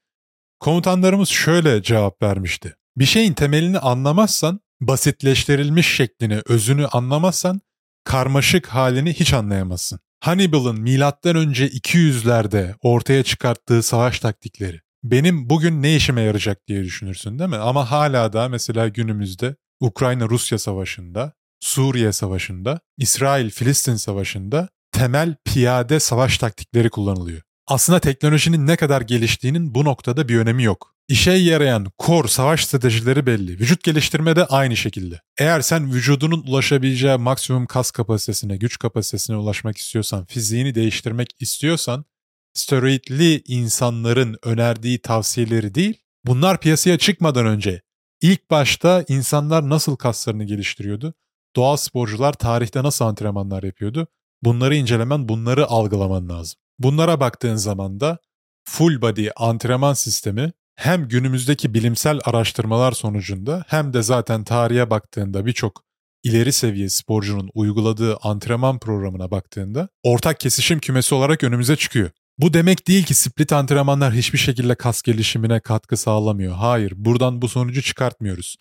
Komutanlarımız 0.59 1.29
şöyle 1.29 1.83
cevap 1.83 2.21
vermişti. 2.21 2.75
Bir 2.97 3.05
şeyin 3.05 3.33
temelini 3.33 3.79
anlamazsan, 3.79 4.59
basitleştirilmiş 4.81 5.95
şeklini, 5.95 6.41
özünü 6.45 6.87
anlamazsan 6.87 7.61
karmaşık 8.03 8.67
halini 8.67 9.13
hiç 9.13 9.33
anlayamazsın. 9.33 9.99
Hannibal'ın 10.19 10.81
milattan 10.81 11.35
önce 11.35 11.67
200'lerde 11.67 12.75
ortaya 12.81 13.23
çıkarttığı 13.23 13.83
savaş 13.83 14.19
taktikleri 14.19 14.81
benim 15.03 15.49
bugün 15.49 15.83
ne 15.83 15.95
işime 15.95 16.21
yarayacak 16.21 16.67
diye 16.67 16.83
düşünürsün 16.83 17.39
değil 17.39 17.49
mi? 17.49 17.55
Ama 17.55 17.91
hala 17.91 18.33
da 18.33 18.49
mesela 18.49 18.87
günümüzde 18.87 19.55
Ukrayna-Rusya 19.79 20.59
savaşında, 20.59 21.33
Suriye 21.59 22.11
savaşında, 22.11 22.79
İsrail-Filistin 22.97 23.95
savaşında 23.95 24.69
temel 24.91 25.35
piyade 25.45 25.99
savaş 25.99 26.37
taktikleri 26.37 26.89
kullanılıyor. 26.89 27.41
Aslında 27.67 27.99
teknolojinin 27.99 28.67
ne 28.67 28.75
kadar 28.75 29.01
geliştiğinin 29.01 29.75
bu 29.75 29.85
noktada 29.85 30.29
bir 30.29 30.37
önemi 30.37 30.63
yok. 30.63 30.92
İşe 31.07 31.31
yarayan 31.31 31.87
core 31.99 32.27
savaş 32.27 32.65
stratejileri 32.65 33.25
belli. 33.25 33.59
Vücut 33.59 33.83
geliştirme 33.83 34.35
de 34.35 34.45
aynı 34.45 34.77
şekilde. 34.77 35.21
Eğer 35.37 35.61
sen 35.61 35.93
vücudunun 35.93 36.43
ulaşabileceği 36.47 37.17
maksimum 37.17 37.65
kas 37.65 37.91
kapasitesine, 37.91 38.57
güç 38.57 38.79
kapasitesine 38.79 39.35
ulaşmak 39.35 39.77
istiyorsan, 39.77 40.25
fiziğini 40.25 40.75
değiştirmek 40.75 41.29
istiyorsan, 41.39 42.05
steroidli 42.53 43.41
insanların 43.47 44.37
önerdiği 44.43 45.01
tavsiyeleri 45.01 45.75
değil, 45.75 45.97
bunlar 46.25 46.59
piyasaya 46.59 46.97
çıkmadan 46.97 47.45
önce 47.45 47.81
ilk 48.21 48.51
başta 48.51 49.05
insanlar 49.07 49.69
nasıl 49.69 49.95
kaslarını 49.95 50.43
geliştiriyordu? 50.43 51.13
Doğal 51.55 51.77
sporcular 51.77 52.33
tarihte 52.33 52.83
nasıl 52.83 53.05
antrenmanlar 53.05 53.63
yapıyordu? 53.63 54.07
Bunları 54.41 54.75
incelemen, 54.75 55.29
bunları 55.29 55.67
algılaman 55.67 56.29
lazım. 56.29 56.59
Bunlara 56.79 57.19
baktığın 57.19 57.55
zaman 57.55 57.99
da 57.99 58.17
full 58.65 59.01
body 59.01 59.29
antrenman 59.35 59.93
sistemi 59.93 60.53
hem 60.75 61.07
günümüzdeki 61.07 61.73
bilimsel 61.73 62.19
araştırmalar 62.25 62.91
sonucunda 62.91 63.65
hem 63.67 63.93
de 63.93 64.01
zaten 64.01 64.43
tarihe 64.43 64.89
baktığında 64.89 65.45
birçok 65.45 65.83
ileri 66.23 66.51
seviye 66.51 66.89
sporcunun 66.89 67.49
uyguladığı 67.53 68.17
antrenman 68.17 68.79
programına 68.79 69.31
baktığında 69.31 69.89
ortak 70.03 70.39
kesişim 70.39 70.79
kümesi 70.79 71.15
olarak 71.15 71.43
önümüze 71.43 71.75
çıkıyor. 71.75 72.09
Bu 72.37 72.53
demek 72.53 72.87
değil 72.87 73.03
ki 73.03 73.15
split 73.15 73.53
antrenmanlar 73.53 74.13
hiçbir 74.13 74.37
şekilde 74.37 74.75
kas 74.75 75.01
gelişimine 75.01 75.59
katkı 75.59 75.97
sağlamıyor. 75.97 76.55
Hayır, 76.55 76.93
buradan 76.95 77.41
bu 77.41 77.49
sonucu 77.49 77.81
çıkartmıyoruz. 77.81 78.55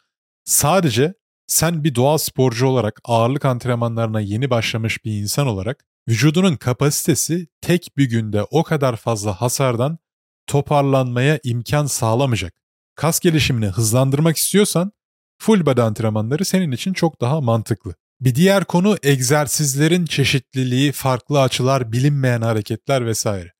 Sadece 0.45 1.14
sen 1.47 1.85
bir 1.85 1.95
doğal 1.95 2.19
sporcu 2.19 2.66
olarak 2.66 3.00
ağırlık 3.04 3.45
antrenmanlarına 3.45 4.21
yeni 4.21 4.50
başlamış 4.50 5.04
bir 5.04 5.12
insan 5.12 5.47
olarak 5.47 5.85
vücudunun 6.09 6.57
kapasitesi 6.57 7.47
tek 7.61 7.88
bir 7.97 8.11
günde 8.11 8.42
o 8.42 8.62
kadar 8.62 8.97
fazla 8.97 9.40
hasardan 9.40 9.99
toparlanmaya 10.46 11.38
imkan 11.44 11.87
sağlamayacak. 11.87 12.54
Kas 12.94 13.20
gelişimini 13.20 13.66
hızlandırmak 13.66 14.37
istiyorsan 14.37 14.92
full 15.38 15.66
body 15.66 15.80
antrenmanları 15.80 16.44
senin 16.44 16.72
için 16.72 16.92
çok 16.92 17.20
daha 17.20 17.40
mantıklı. 17.40 17.94
Bir 18.20 18.34
diğer 18.34 18.64
konu 18.64 18.96
egzersizlerin 19.02 20.04
çeşitliliği, 20.04 20.92
farklı 20.92 21.40
açılar, 21.42 21.92
bilinmeyen 21.92 22.42
hareketler 22.42 23.06
vesaire. 23.06 23.52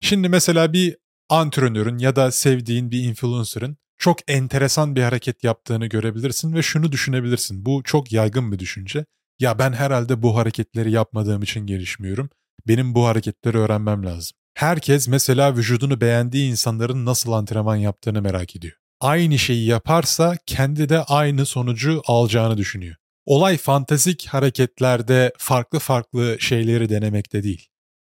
Şimdi 0.00 0.28
mesela 0.28 0.72
bir 0.72 0.96
antrenörün 1.28 1.98
ya 1.98 2.16
da 2.16 2.30
sevdiğin 2.30 2.90
bir 2.90 3.04
influencer'ın 3.04 3.76
çok 3.98 4.18
enteresan 4.30 4.96
bir 4.96 5.02
hareket 5.02 5.44
yaptığını 5.44 5.86
görebilirsin 5.86 6.54
ve 6.54 6.62
şunu 6.62 6.92
düşünebilirsin. 6.92 7.66
Bu 7.66 7.82
çok 7.82 8.12
yaygın 8.12 8.52
bir 8.52 8.58
düşünce. 8.58 9.04
Ya 9.40 9.58
ben 9.58 9.72
herhalde 9.72 10.22
bu 10.22 10.36
hareketleri 10.36 10.90
yapmadığım 10.90 11.42
için 11.42 11.66
gelişmiyorum. 11.66 12.30
Benim 12.68 12.94
bu 12.94 13.06
hareketleri 13.06 13.58
öğrenmem 13.58 14.06
lazım. 14.06 14.39
Herkes 14.54 15.08
mesela 15.08 15.56
vücudunu 15.56 16.00
beğendiği 16.00 16.50
insanların 16.50 17.06
nasıl 17.06 17.32
antrenman 17.32 17.76
yaptığını 17.76 18.22
merak 18.22 18.56
ediyor. 18.56 18.74
Aynı 19.00 19.38
şeyi 19.38 19.66
yaparsa 19.66 20.36
kendi 20.46 20.88
de 20.88 21.02
aynı 21.02 21.46
sonucu 21.46 22.02
alacağını 22.06 22.56
düşünüyor. 22.56 22.96
Olay 23.26 23.56
fantastik 23.56 24.26
hareketlerde 24.26 25.32
farklı 25.38 25.78
farklı 25.78 26.36
şeyleri 26.40 26.88
denemekte 26.88 27.42
değil. 27.42 27.68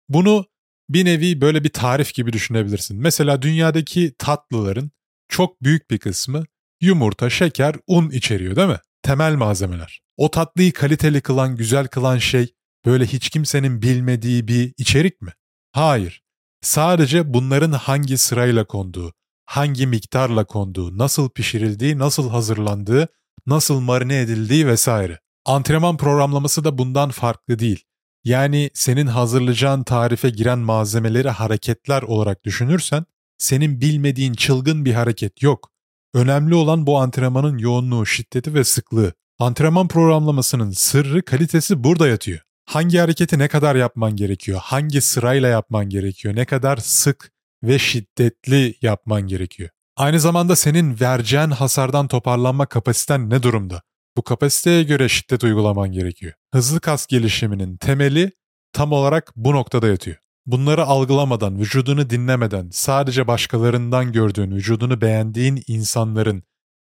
Bunu 0.09 0.47
bir 0.89 1.05
nevi 1.05 1.41
böyle 1.41 1.65
bir 1.65 1.69
tarif 1.69 2.15
gibi 2.15 2.33
düşünebilirsin. 2.33 3.01
Mesela 3.01 3.43
dünyadaki 3.43 4.15
tatlıların 4.19 4.91
çok 5.29 5.63
büyük 5.63 5.91
bir 5.91 5.99
kısmı 5.99 6.45
yumurta, 6.81 7.31
şeker, 7.31 7.77
un 7.87 8.11
içeriyor 8.11 8.57
değil 8.57 8.69
mi? 8.69 8.79
Temel 9.03 9.35
malzemeler. 9.35 10.01
O 10.17 10.31
tatlıyı 10.31 10.73
kaliteli 10.73 11.21
kılan, 11.21 11.57
güzel 11.57 11.89
kılan 11.89 12.19
şey 12.19 12.55
böyle 12.87 13.07
hiç 13.07 13.31
kimsenin 13.31 13.83
bilmediği 13.83 14.49
bir 14.49 14.75
içerik 14.79 15.23
mi? 15.23 15.33
Hayır. 15.73 16.23
Sadece 16.63 17.35
bunların 17.35 17.73
hangi 17.73 18.19
sırayla 18.19 18.65
konduğu, 18.65 19.13
hangi 19.47 19.87
miktarla 19.87 20.45
konduğu, 20.45 20.99
nasıl 20.99 21.31
pişirildiği, 21.31 21.99
nasıl 21.99 22.31
hazırlandığı, 22.31 23.09
nasıl 23.47 23.81
marine 23.81 24.21
edildiği 24.21 24.67
vesaire. 24.67 25.19
Antrenman 25.45 25.97
programlaması 25.97 26.65
da 26.65 26.79
bundan 26.79 27.11
farklı 27.11 27.59
değil. 27.59 27.85
Yani 28.25 28.71
senin 28.75 29.07
hazırlayacağın 29.07 29.83
tarife 29.83 30.31
giren 30.31 30.59
malzemeleri 30.59 31.31
hareketler 31.31 32.03
olarak 32.03 32.45
düşünürsen, 32.45 33.05
senin 33.39 33.81
bilmediğin 33.81 34.33
çılgın 34.35 34.85
bir 34.85 34.93
hareket 34.93 35.43
yok. 35.43 35.71
Önemli 36.15 36.55
olan 36.55 36.87
bu 36.87 36.99
antrenmanın 36.99 37.59
yoğunluğu, 37.59 38.07
şiddeti 38.07 38.55
ve 38.55 38.65
sıklığı. 38.65 39.13
Antrenman 39.39 39.89
programlamasının 39.89 40.71
sırrı, 40.71 41.23
kalitesi 41.23 41.85
burada 41.85 42.09
yatıyor 42.09 42.48
hangi 42.69 42.99
hareketi 42.99 43.39
ne 43.39 43.49
kadar 43.49 43.77
yapman 43.77 44.17
gerekiyor, 44.17 44.61
hangi 44.63 45.01
sırayla 45.01 45.49
yapman 45.49 45.89
gerekiyor, 45.89 46.37
ne 46.37 46.45
kadar 46.45 46.77
sık 46.77 47.33
ve 47.63 47.79
şiddetli 47.79 48.75
yapman 48.83 49.23
gerekiyor. 49.23 49.71
Aynı 49.97 50.21
zamanda 50.21 50.57
senin 50.57 51.01
vereceğin 51.01 51.51
hasardan 51.51 52.09
toparlanma 52.09 52.67
kapasiten 52.67 53.31
ne 53.31 53.43
durumda? 53.43 53.83
Bu 54.17 54.23
kapasiteye 54.23 54.83
göre 54.83 55.09
şiddet 55.09 55.45
uygulaman 55.45 55.93
gerekiyor. 55.93 56.33
Hızlı 56.55 56.81
kas 56.81 57.07
gelişiminin 57.07 57.77
temeli 57.77 58.33
tam 58.73 58.93
olarak 58.93 59.33
bu 59.37 59.53
noktada 59.53 59.89
yatıyor. 59.89 60.17
Bunları 60.47 60.85
algılamadan, 60.85 61.59
vücudunu 61.59 62.11
dinlemeden, 62.11 62.69
sadece 62.73 63.27
başkalarından 63.27 64.13
gördüğün, 64.13 64.51
vücudunu 64.51 65.01
beğendiğin 65.01 65.63
insanların 65.67 66.43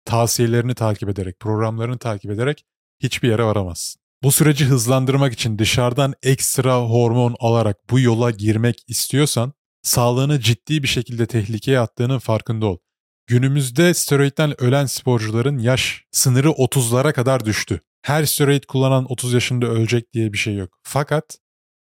tavsiyelerini 0.06 0.76
takip 0.76 1.10
ederek, 1.10 1.40
programlarını 1.40 1.98
takip 1.98 2.32
ederek 2.32 2.66
hiçbir 3.00 3.30
yere 3.30 3.44
varamazsın. 3.44 4.01
Bu 4.24 4.32
süreci 4.32 4.66
hızlandırmak 4.66 5.34
için 5.34 5.60
dışarıdan 5.60 6.14
ekstra 6.24 6.82
hormon 6.82 7.36
alarak 7.40 7.90
bu 7.90 8.00
yola 8.00 8.32
girmek 8.32 8.84
istiyorsan 8.88 9.54
sağlığını 9.82 10.40
ciddi 10.40 10.84
bir 10.84 10.88
şekilde 10.88 11.26
tehlikeye 11.26 11.80
attığının 11.80 12.20
farkında 12.20 12.66
ol. 12.66 12.78
Günümüzde 13.28 13.94
steroidden 13.94 14.62
ölen 14.62 14.86
sporcuların 14.86 15.58
yaş 15.58 16.06
sınırı 16.12 16.48
30'lara 16.48 17.14
kadar 17.14 17.46
düştü. 17.46 17.82
Her 18.02 18.26
steroid 18.26 18.64
kullanan 18.64 19.12
30 19.12 19.34
yaşında 19.34 19.66
ölecek 19.66 20.14
diye 20.14 20.34
bir 20.34 20.38
şey 20.38 20.56
yok. 20.56 20.80
Fakat 20.84 21.38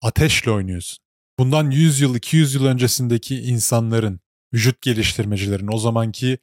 ateşle 0.02 0.52
oynuyorsun. 0.52 0.98
Bundan 1.40 1.72
100 1.72 2.02
yıl 2.02 2.16
200 2.16 2.56
yıl 2.56 2.66
öncesindeki 2.66 3.40
insanların, 3.40 4.20
vücut 4.54 4.82
geliştirmecilerin, 4.82 5.70
o 5.74 5.78
zamanki 5.78 6.38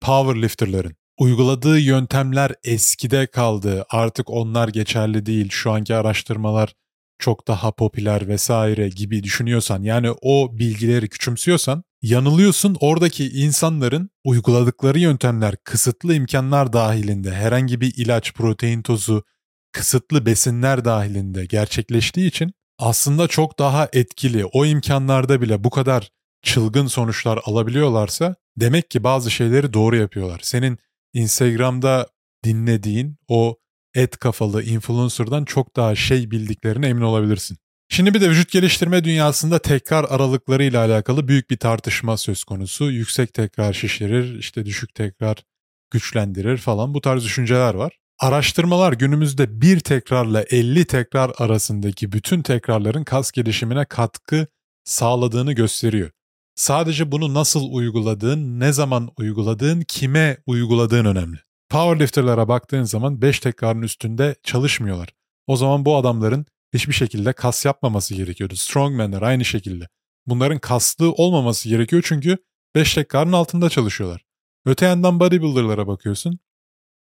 powerlifterların 0.00 0.96
uyguladığı 1.18 1.78
yöntemler 1.78 2.52
eskide 2.64 3.26
kaldı. 3.26 3.84
Artık 3.90 4.30
onlar 4.30 4.68
geçerli 4.68 5.26
değil. 5.26 5.48
Şu 5.50 5.72
anki 5.72 5.94
araştırmalar 5.94 6.74
çok 7.18 7.48
daha 7.48 7.72
popüler 7.72 8.28
vesaire 8.28 8.88
gibi 8.88 9.22
düşünüyorsan 9.22 9.82
yani 9.82 10.10
o 10.22 10.58
bilgileri 10.58 11.08
küçümsüyorsan 11.08 11.84
yanılıyorsun. 12.02 12.76
Oradaki 12.80 13.28
insanların 13.28 14.10
uyguladıkları 14.24 14.98
yöntemler 14.98 15.56
kısıtlı 15.64 16.14
imkanlar 16.14 16.72
dahilinde 16.72 17.30
herhangi 17.34 17.80
bir 17.80 17.94
ilaç, 17.96 18.34
protein 18.34 18.82
tozu, 18.82 19.24
kısıtlı 19.72 20.26
besinler 20.26 20.84
dahilinde 20.84 21.44
gerçekleştiği 21.44 22.28
için 22.28 22.52
aslında 22.78 23.28
çok 23.28 23.58
daha 23.58 23.88
etkili. 23.92 24.44
O 24.44 24.64
imkanlarda 24.64 25.40
bile 25.40 25.64
bu 25.64 25.70
kadar 25.70 26.10
çılgın 26.42 26.86
sonuçlar 26.86 27.40
alabiliyorlarsa 27.44 28.34
demek 28.56 28.90
ki 28.90 29.04
bazı 29.04 29.30
şeyleri 29.30 29.72
doğru 29.72 29.96
yapıyorlar. 29.96 30.40
Senin 30.42 30.78
Instagram'da 31.12 32.06
dinlediğin 32.44 33.16
o 33.28 33.58
et 33.94 34.16
kafalı 34.16 34.62
influencer'dan 34.62 35.44
çok 35.44 35.76
daha 35.76 35.94
şey 35.94 36.30
bildiklerine 36.30 36.88
emin 36.88 37.02
olabilirsin. 37.02 37.56
Şimdi 37.88 38.14
bir 38.14 38.20
de 38.20 38.30
vücut 38.30 38.50
geliştirme 38.50 39.04
dünyasında 39.04 39.58
tekrar 39.58 40.04
aralıkları 40.04 40.64
ile 40.64 40.78
alakalı 40.78 41.28
büyük 41.28 41.50
bir 41.50 41.56
tartışma 41.56 42.16
söz 42.16 42.44
konusu. 42.44 42.90
Yüksek 42.90 43.34
tekrar 43.34 43.72
şişirir, 43.72 44.38
işte 44.38 44.66
düşük 44.66 44.94
tekrar 44.94 45.44
güçlendirir 45.90 46.56
falan 46.56 46.94
bu 46.94 47.00
tarz 47.00 47.24
düşünceler 47.24 47.74
var. 47.74 47.98
Araştırmalar 48.18 48.92
günümüzde 48.92 49.60
bir 49.60 49.80
tekrarla 49.80 50.42
50 50.42 50.84
tekrar 50.84 51.32
arasındaki 51.38 52.12
bütün 52.12 52.42
tekrarların 52.42 53.04
kas 53.04 53.32
gelişimine 53.32 53.84
katkı 53.84 54.46
sağladığını 54.84 55.52
gösteriyor. 55.52 56.10
Sadece 56.54 57.12
bunu 57.12 57.34
nasıl 57.34 57.72
uyguladığın, 57.72 58.60
ne 58.60 58.72
zaman 58.72 59.10
uyguladığın, 59.18 59.80
kime 59.80 60.38
uyguladığın 60.46 61.04
önemli. 61.04 61.38
Powerlifter'lara 61.68 62.48
baktığın 62.48 62.82
zaman 62.82 63.22
5 63.22 63.40
tekrarın 63.40 63.82
üstünde 63.82 64.36
çalışmıyorlar. 64.42 65.08
O 65.46 65.56
zaman 65.56 65.84
bu 65.84 65.96
adamların 65.96 66.46
hiçbir 66.74 66.92
şekilde 66.92 67.32
kas 67.32 67.64
yapmaması 67.64 68.14
gerekiyordu. 68.14 68.56
Strongman'lar 68.56 69.22
aynı 69.22 69.44
şekilde. 69.44 69.88
Bunların 70.26 70.58
kaslı 70.58 71.12
olmaması 71.12 71.68
gerekiyor 71.68 72.02
çünkü 72.06 72.38
5 72.74 72.94
tekrarın 72.94 73.32
altında 73.32 73.70
çalışıyorlar. 73.70 74.24
Öte 74.66 74.86
yandan 74.86 75.20
bodybuilder'lara 75.20 75.86
bakıyorsun. 75.86 76.38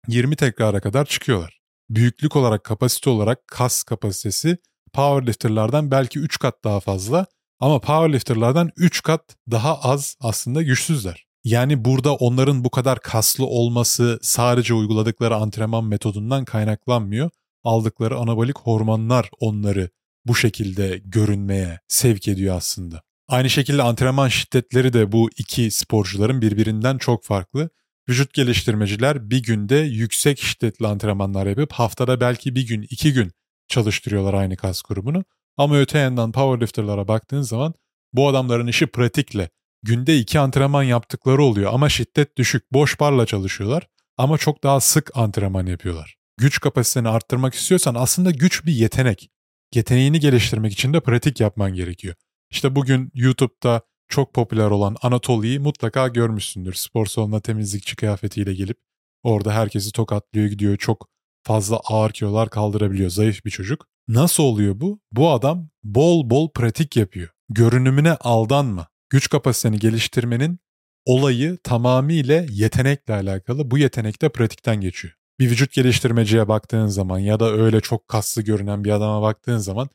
20 0.08 0.36
tekrara 0.36 0.80
kadar 0.80 1.06
çıkıyorlar. 1.06 1.60
Büyüklük 1.90 2.36
olarak, 2.36 2.64
kapasite 2.64 3.10
olarak 3.10 3.48
kas 3.48 3.84
kapasitesi 3.84 4.58
powerlifter'lardan 4.94 5.92
belki 5.92 6.20
3 6.20 6.40
kat 6.40 6.64
daha 6.64 6.80
fazla 6.80 7.26
ama 7.60 7.80
powerlifter'lardan 7.80 8.72
3 8.78 9.02
kat 9.02 9.36
daha 9.52 9.80
az 9.80 10.16
aslında 10.20 10.62
güçsüzler. 10.62 11.26
Yani 11.44 11.86
burada 11.86 12.16
onların 12.16 12.64
bu 12.64 12.70
kadar 12.70 13.00
kaslı 13.00 13.46
olması 13.46 14.20
sadece 14.22 14.74
uyguladıkları 14.74 15.36
antrenman 15.36 15.84
metodundan 15.86 16.46
kaynaklanmıyor. 16.46 17.30
Aldıkları 17.64 18.18
anabolik 18.18 18.60
hormonlar 18.60 19.30
onları 19.40 19.90
bu 20.26 20.36
şekilde 20.36 21.02
görünmeye 21.06 21.80
sevk 21.88 22.28
ediyor 22.28 22.56
aslında. 22.56 23.02
Aynı 23.28 23.50
şekilde 23.50 23.84
antrenman 23.84 24.28
şiddetleri 24.28 24.94
de 24.94 25.12
bu 25.12 25.30
iki 25.38 25.72
sporcuların 25.72 26.42
birbirinden 26.42 26.98
çok 26.98 27.24
farklı. 27.24 27.70
Vücut 28.10 28.34
geliştirmeciler 28.34 29.30
bir 29.30 29.44
günde 29.44 29.76
yüksek 29.76 30.40
şiddetli 30.40 30.88
antrenmanlar 30.88 31.48
yapıp 31.48 31.72
haftada 31.72 32.22
belki 32.22 32.56
bir 32.56 32.68
gün, 32.68 32.82
iki 32.90 33.14
gün 33.14 33.32
çalıştırıyorlar 33.68 34.34
aynı 34.34 34.58
kas 34.58 34.82
grubunu. 34.82 35.24
Ama 35.60 35.78
öte 35.78 35.98
yandan 36.00 36.32
powerlifterlara 36.32 37.08
baktığın 37.08 37.42
zaman 37.42 37.74
bu 38.14 38.28
adamların 38.28 38.68
işi 38.68 38.88
pratikle. 38.88 39.50
Günde 39.84 40.18
iki 40.18 40.40
antrenman 40.40 40.84
yaptıkları 40.84 41.44
oluyor 41.44 41.74
ama 41.74 41.90
şiddet 41.90 42.38
düşük, 42.38 42.74
boş 42.74 43.00
barla 43.00 43.26
çalışıyorlar 43.26 43.88
ama 44.18 44.38
çok 44.38 44.64
daha 44.64 44.80
sık 44.80 45.18
antrenman 45.18 45.66
yapıyorlar. 45.66 46.16
Güç 46.38 46.60
kapasiteni 46.60 47.10
arttırmak 47.10 47.54
istiyorsan 47.54 47.96
aslında 47.96 48.32
güç 48.32 48.66
bir 48.66 48.74
yetenek. 48.74 49.30
Yeteneğini 49.76 50.20
geliştirmek 50.20 50.74
için 50.74 50.94
de 50.94 51.00
pratik 51.00 51.40
yapman 51.40 51.74
gerekiyor. 51.74 52.16
İşte 52.52 52.76
bugün 52.76 53.12
YouTube'da 53.14 53.82
çok 54.08 54.34
popüler 54.34 54.70
olan 54.70 54.96
Anatoli'yi 55.02 55.60
mutlaka 55.60 56.08
görmüşsündür. 56.08 56.74
Spor 56.74 57.06
salonuna 57.06 57.40
temizlikçi 57.40 57.96
kıyafetiyle 57.96 58.54
gelip 58.54 58.78
orada 59.24 59.54
herkesi 59.54 59.92
tokatlıyor 59.92 60.48
gidiyor. 60.48 60.78
Çok 60.78 61.10
fazla 61.44 61.80
ağır 61.86 62.12
kilolar 62.12 62.50
kaldırabiliyor. 62.50 63.10
Zayıf 63.10 63.46
bir 63.46 63.52
çocuk. 63.52 63.88
Nasıl 64.10 64.44
oluyor 64.44 64.80
bu? 64.80 65.00
Bu 65.12 65.32
adam 65.32 65.70
bol 65.84 66.30
bol 66.30 66.50
pratik 66.50 66.96
yapıyor. 66.96 67.30
Görünümüne 67.50 68.14
aldanma. 68.14 68.88
Güç 69.10 69.30
kapasiteni 69.30 69.80
geliştirmenin 69.80 70.60
olayı 71.06 71.58
tamamıyla 71.64 72.46
yetenekle 72.50 73.14
alakalı. 73.14 73.72
Bu 73.72 73.78
yetenek 73.78 74.22
de 74.22 74.30
pratikten 74.30 74.82
geçiyor. 74.82 75.14
Bir 75.40 75.50
vücut 75.50 75.74
geliştirmeciye 75.74 76.48
baktığın 76.48 76.88
zaman 76.88 77.20
ya 77.20 77.40
da 77.40 77.52
öyle 77.52 77.82
çok 77.82 78.08
kaslı 78.08 78.42
görünen 78.42 78.84
bir 78.84 78.92
adama 78.92 79.22
baktığın 79.22 79.58
zaman 79.58 79.90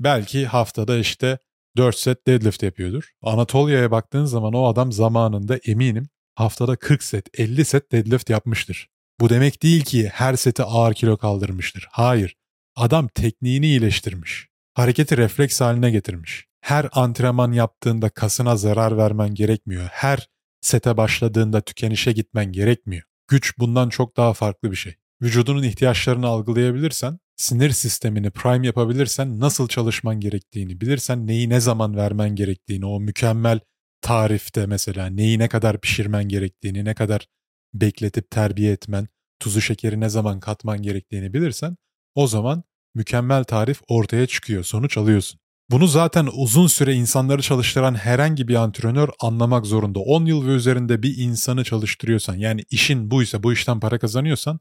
belki 0.00 0.46
haftada 0.46 0.98
işte 0.98 1.38
4 1.76 1.98
set 1.98 2.26
deadlift 2.26 2.62
yapıyordur. 2.62 3.10
Anatolia'ya 3.22 3.90
baktığın 3.90 4.24
zaman 4.24 4.52
o 4.52 4.66
adam 4.66 4.92
zamanında 4.92 5.56
eminim 5.56 6.08
haftada 6.34 6.76
40 6.76 7.02
set, 7.02 7.40
50 7.40 7.64
set 7.64 7.92
deadlift 7.92 8.30
yapmıştır. 8.30 8.88
Bu 9.20 9.28
demek 9.28 9.62
değil 9.62 9.84
ki 9.84 10.08
her 10.08 10.36
seti 10.36 10.62
ağır 10.62 10.94
kilo 10.94 11.16
kaldırmıştır. 11.16 11.88
Hayır. 11.90 12.36
Adam 12.76 13.08
tekniğini 13.08 13.66
iyileştirmiş. 13.66 14.48
Hareketi 14.74 15.16
refleks 15.16 15.60
haline 15.60 15.90
getirmiş. 15.90 16.46
Her 16.60 16.88
antrenman 16.92 17.52
yaptığında 17.52 18.10
kasına 18.10 18.56
zarar 18.56 18.96
vermen 18.96 19.34
gerekmiyor. 19.34 19.88
Her 19.92 20.28
sete 20.60 20.96
başladığında 20.96 21.60
tükenişe 21.60 22.12
gitmen 22.12 22.52
gerekmiyor. 22.52 23.02
Güç 23.28 23.58
bundan 23.58 23.88
çok 23.88 24.16
daha 24.16 24.32
farklı 24.32 24.70
bir 24.70 24.76
şey. 24.76 24.94
Vücudunun 25.22 25.62
ihtiyaçlarını 25.62 26.26
algılayabilirsen 26.26 27.18
sinir 27.36 27.70
sistemini 27.70 28.30
prime 28.30 28.66
yapabilirsen 28.66 29.40
nasıl 29.40 29.68
çalışman 29.68 30.20
gerektiğini 30.20 30.80
bilirsen 30.80 31.26
neyi 31.26 31.48
ne 31.48 31.60
zaman 31.60 31.96
vermen 31.96 32.34
gerektiğini 32.34 32.86
o 32.86 33.00
mükemmel 33.00 33.60
tarifte 34.00 34.66
mesela 34.66 35.06
neyi 35.06 35.38
ne 35.38 35.48
kadar 35.48 35.80
pişirmen 35.80 36.24
gerektiğini 36.24 36.84
ne 36.84 36.94
kadar 36.94 37.26
bekletip 37.74 38.30
terbiye 38.30 38.72
etmen 38.72 39.08
tuzu 39.40 39.60
şekeri 39.60 40.00
ne 40.00 40.08
zaman 40.08 40.40
katman 40.40 40.82
gerektiğini 40.82 41.34
bilirsen 41.34 41.76
o 42.14 42.26
zaman 42.26 42.62
mükemmel 42.94 43.44
tarif 43.44 43.80
ortaya 43.88 44.26
çıkıyor 44.26 44.64
sonuç 44.64 44.98
alıyorsun. 44.98 45.40
Bunu 45.70 45.86
zaten 45.86 46.28
uzun 46.32 46.66
süre 46.66 46.94
insanları 46.94 47.42
çalıştıran 47.42 47.94
herhangi 47.94 48.48
bir 48.48 48.54
antrenör 48.54 49.08
anlamak 49.20 49.66
zorunda. 49.66 49.98
10 49.98 50.24
yıl 50.24 50.46
ve 50.46 50.50
üzerinde 50.50 51.02
bir 51.02 51.16
insanı 51.18 51.64
çalıştırıyorsan 51.64 52.34
yani 52.34 52.64
işin 52.70 53.10
buysa 53.10 53.42
bu 53.42 53.52
işten 53.52 53.80
para 53.80 53.98
kazanıyorsan 53.98 54.60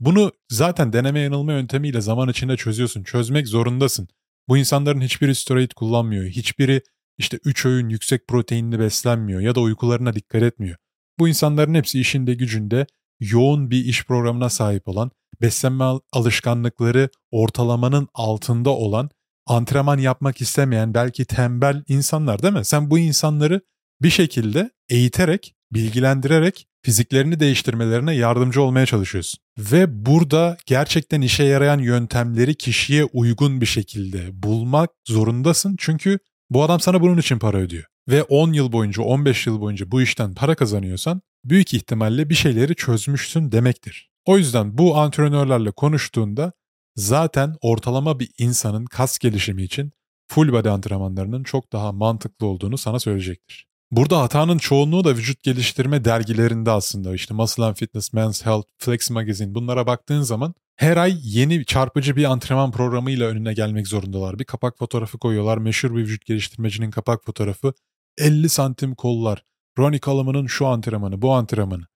bunu 0.00 0.32
zaten 0.50 0.92
deneme 0.92 1.20
yanılma 1.20 1.52
yöntemiyle 1.52 2.00
zaman 2.00 2.28
içinde 2.28 2.56
çözüyorsun. 2.56 3.02
Çözmek 3.02 3.48
zorundasın. 3.48 4.08
Bu 4.48 4.56
insanların 4.56 5.00
hiçbiri 5.00 5.34
steroid 5.34 5.70
kullanmıyor. 5.70 6.24
Hiçbiri 6.24 6.82
işte 7.18 7.38
3 7.44 7.66
öğün 7.66 7.88
yüksek 7.88 8.28
proteinli 8.28 8.78
beslenmiyor 8.78 9.40
ya 9.40 9.54
da 9.54 9.60
uykularına 9.60 10.14
dikkat 10.14 10.42
etmiyor. 10.42 10.76
Bu 11.18 11.28
insanların 11.28 11.74
hepsi 11.74 12.00
işinde 12.00 12.34
gücünde 12.34 12.86
yoğun 13.20 13.70
bir 13.70 13.84
iş 13.84 14.04
programına 14.04 14.48
sahip 14.48 14.88
olan, 14.88 15.10
beslenme 15.40 15.84
alışkanlıkları 16.12 17.08
ortalamanın 17.30 18.08
altında 18.14 18.70
olan, 18.70 19.10
antrenman 19.46 19.98
yapmak 19.98 20.40
istemeyen 20.40 20.94
belki 20.94 21.24
tembel 21.24 21.82
insanlar 21.88 22.42
değil 22.42 22.54
mi? 22.54 22.64
Sen 22.64 22.90
bu 22.90 22.98
insanları 22.98 23.60
bir 24.02 24.10
şekilde 24.10 24.70
eğiterek, 24.88 25.54
bilgilendirerek 25.72 26.66
fiziklerini 26.82 27.40
değiştirmelerine 27.40 28.14
yardımcı 28.14 28.62
olmaya 28.62 28.86
çalışıyorsun. 28.86 29.40
Ve 29.58 30.06
burada 30.06 30.56
gerçekten 30.66 31.20
işe 31.20 31.44
yarayan 31.44 31.78
yöntemleri 31.78 32.54
kişiye 32.54 33.04
uygun 33.04 33.60
bir 33.60 33.66
şekilde 33.66 34.42
bulmak 34.42 34.90
zorundasın. 35.08 35.76
Çünkü 35.78 36.18
bu 36.50 36.62
adam 36.62 36.80
sana 36.80 37.00
bunun 37.00 37.18
için 37.18 37.38
para 37.38 37.56
ödüyor. 37.56 37.84
Ve 38.08 38.22
10 38.22 38.52
yıl 38.52 38.72
boyunca, 38.72 39.02
15 39.02 39.46
yıl 39.46 39.60
boyunca 39.60 39.90
bu 39.90 40.02
işten 40.02 40.34
para 40.34 40.54
kazanıyorsan 40.54 41.22
büyük 41.50 41.74
ihtimalle 41.74 42.30
bir 42.30 42.34
şeyleri 42.34 42.74
çözmüşsün 42.74 43.52
demektir. 43.52 44.10
O 44.24 44.38
yüzden 44.38 44.78
bu 44.78 44.96
antrenörlerle 44.96 45.70
konuştuğunda 45.70 46.52
zaten 46.96 47.54
ortalama 47.60 48.20
bir 48.20 48.30
insanın 48.38 48.84
kas 48.84 49.18
gelişimi 49.18 49.62
için 49.62 49.92
full 50.28 50.52
body 50.52 50.68
antrenmanlarının 50.68 51.42
çok 51.42 51.72
daha 51.72 51.92
mantıklı 51.92 52.46
olduğunu 52.46 52.78
sana 52.78 53.00
söyleyecektir. 53.00 53.66
Burada 53.90 54.20
hatanın 54.20 54.58
çoğunluğu 54.58 55.04
da 55.04 55.10
vücut 55.10 55.42
geliştirme 55.42 56.04
dergilerinde 56.04 56.70
aslında. 56.70 57.14
İşte 57.14 57.34
Muscle 57.34 57.64
and 57.64 57.76
Fitness, 57.76 58.12
Men's 58.12 58.46
Health, 58.46 58.68
Flex 58.78 59.10
Magazine 59.10 59.54
bunlara 59.54 59.86
baktığın 59.86 60.22
zaman 60.22 60.54
her 60.76 60.96
ay 60.96 61.18
yeni 61.22 61.64
çarpıcı 61.64 62.16
bir 62.16 62.24
antrenman 62.24 62.70
programıyla 62.70 63.28
önüne 63.28 63.54
gelmek 63.54 63.88
zorundalar. 63.88 64.38
Bir 64.38 64.44
kapak 64.44 64.78
fotoğrafı 64.78 65.18
koyuyorlar. 65.18 65.58
Meşhur 65.58 65.90
bir 65.90 66.00
vücut 66.00 66.26
geliştirmecinin 66.26 66.90
kapak 66.90 67.24
fotoğrafı. 67.24 67.72
50 68.18 68.48
santim 68.48 68.94
kollar. 68.94 69.42
Ronnie 69.78 70.00
Coleman'ın 70.00 70.46
şu 70.46 70.66
antrenmanı, 70.66 71.22
bu 71.22 71.32
antrenmanı. 71.32 71.86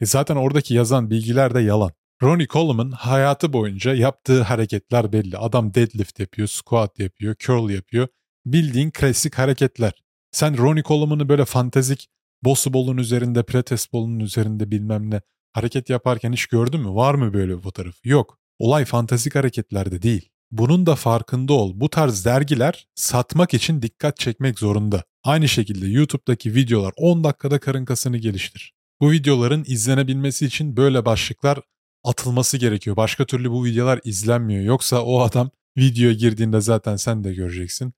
E 0.00 0.06
zaten 0.06 0.36
oradaki 0.36 0.74
yazan 0.74 1.10
bilgiler 1.10 1.54
de 1.54 1.60
yalan. 1.60 1.90
Ronnie 2.22 2.46
Coleman 2.46 2.90
hayatı 2.90 3.52
boyunca 3.52 3.94
yaptığı 3.94 4.42
hareketler 4.42 5.12
belli. 5.12 5.38
Adam 5.38 5.74
deadlift 5.74 6.20
yapıyor, 6.20 6.48
squat 6.48 6.98
yapıyor, 6.98 7.34
curl 7.38 7.70
yapıyor. 7.70 8.08
Bildiğin 8.46 8.90
klasik 8.90 9.38
hareketler. 9.38 9.92
Sen 10.32 10.58
Ronnie 10.58 10.82
Coleman'ı 10.82 11.28
böyle 11.28 11.44
fantezik 11.44 12.08
bolun 12.44 12.96
üzerinde, 12.96 13.42
pretest 13.42 13.92
bolun 13.92 14.20
üzerinde 14.20 14.70
bilmem 14.70 15.10
ne 15.10 15.20
hareket 15.52 15.90
yaparken 15.90 16.32
hiç 16.32 16.46
gördün 16.46 16.80
mü? 16.80 16.94
Var 16.94 17.14
mı 17.14 17.34
böyle 17.34 17.56
bir 17.56 17.62
fotoğraf? 17.62 17.94
Yok. 18.04 18.38
Olay 18.58 18.84
fantezik 18.84 19.34
hareketlerde 19.34 20.02
değil. 20.02 20.28
Bunun 20.50 20.86
da 20.86 20.94
farkında 20.94 21.52
ol. 21.52 21.72
Bu 21.74 21.90
tarz 21.90 22.24
dergiler 22.24 22.88
satmak 22.94 23.54
için 23.54 23.82
dikkat 23.82 24.16
çekmek 24.16 24.58
zorunda. 24.58 25.04
Aynı 25.24 25.48
şekilde 25.48 25.86
YouTube'daki 25.86 26.54
videolar 26.54 26.92
10 26.96 27.24
dakikada 27.24 27.60
karın 27.60 27.84
kasını 27.84 28.16
geliştir. 28.16 28.74
Bu 29.00 29.10
videoların 29.10 29.64
izlenebilmesi 29.66 30.46
için 30.46 30.76
böyle 30.76 31.04
başlıklar 31.04 31.58
atılması 32.04 32.56
gerekiyor. 32.56 32.96
Başka 32.96 33.26
türlü 33.26 33.50
bu 33.50 33.64
videolar 33.64 34.00
izlenmiyor. 34.04 34.64
Yoksa 34.64 35.02
o 35.02 35.20
adam 35.20 35.50
videoya 35.76 36.12
girdiğinde 36.14 36.60
zaten 36.60 36.96
sen 36.96 37.24
de 37.24 37.34
göreceksin. 37.34 37.92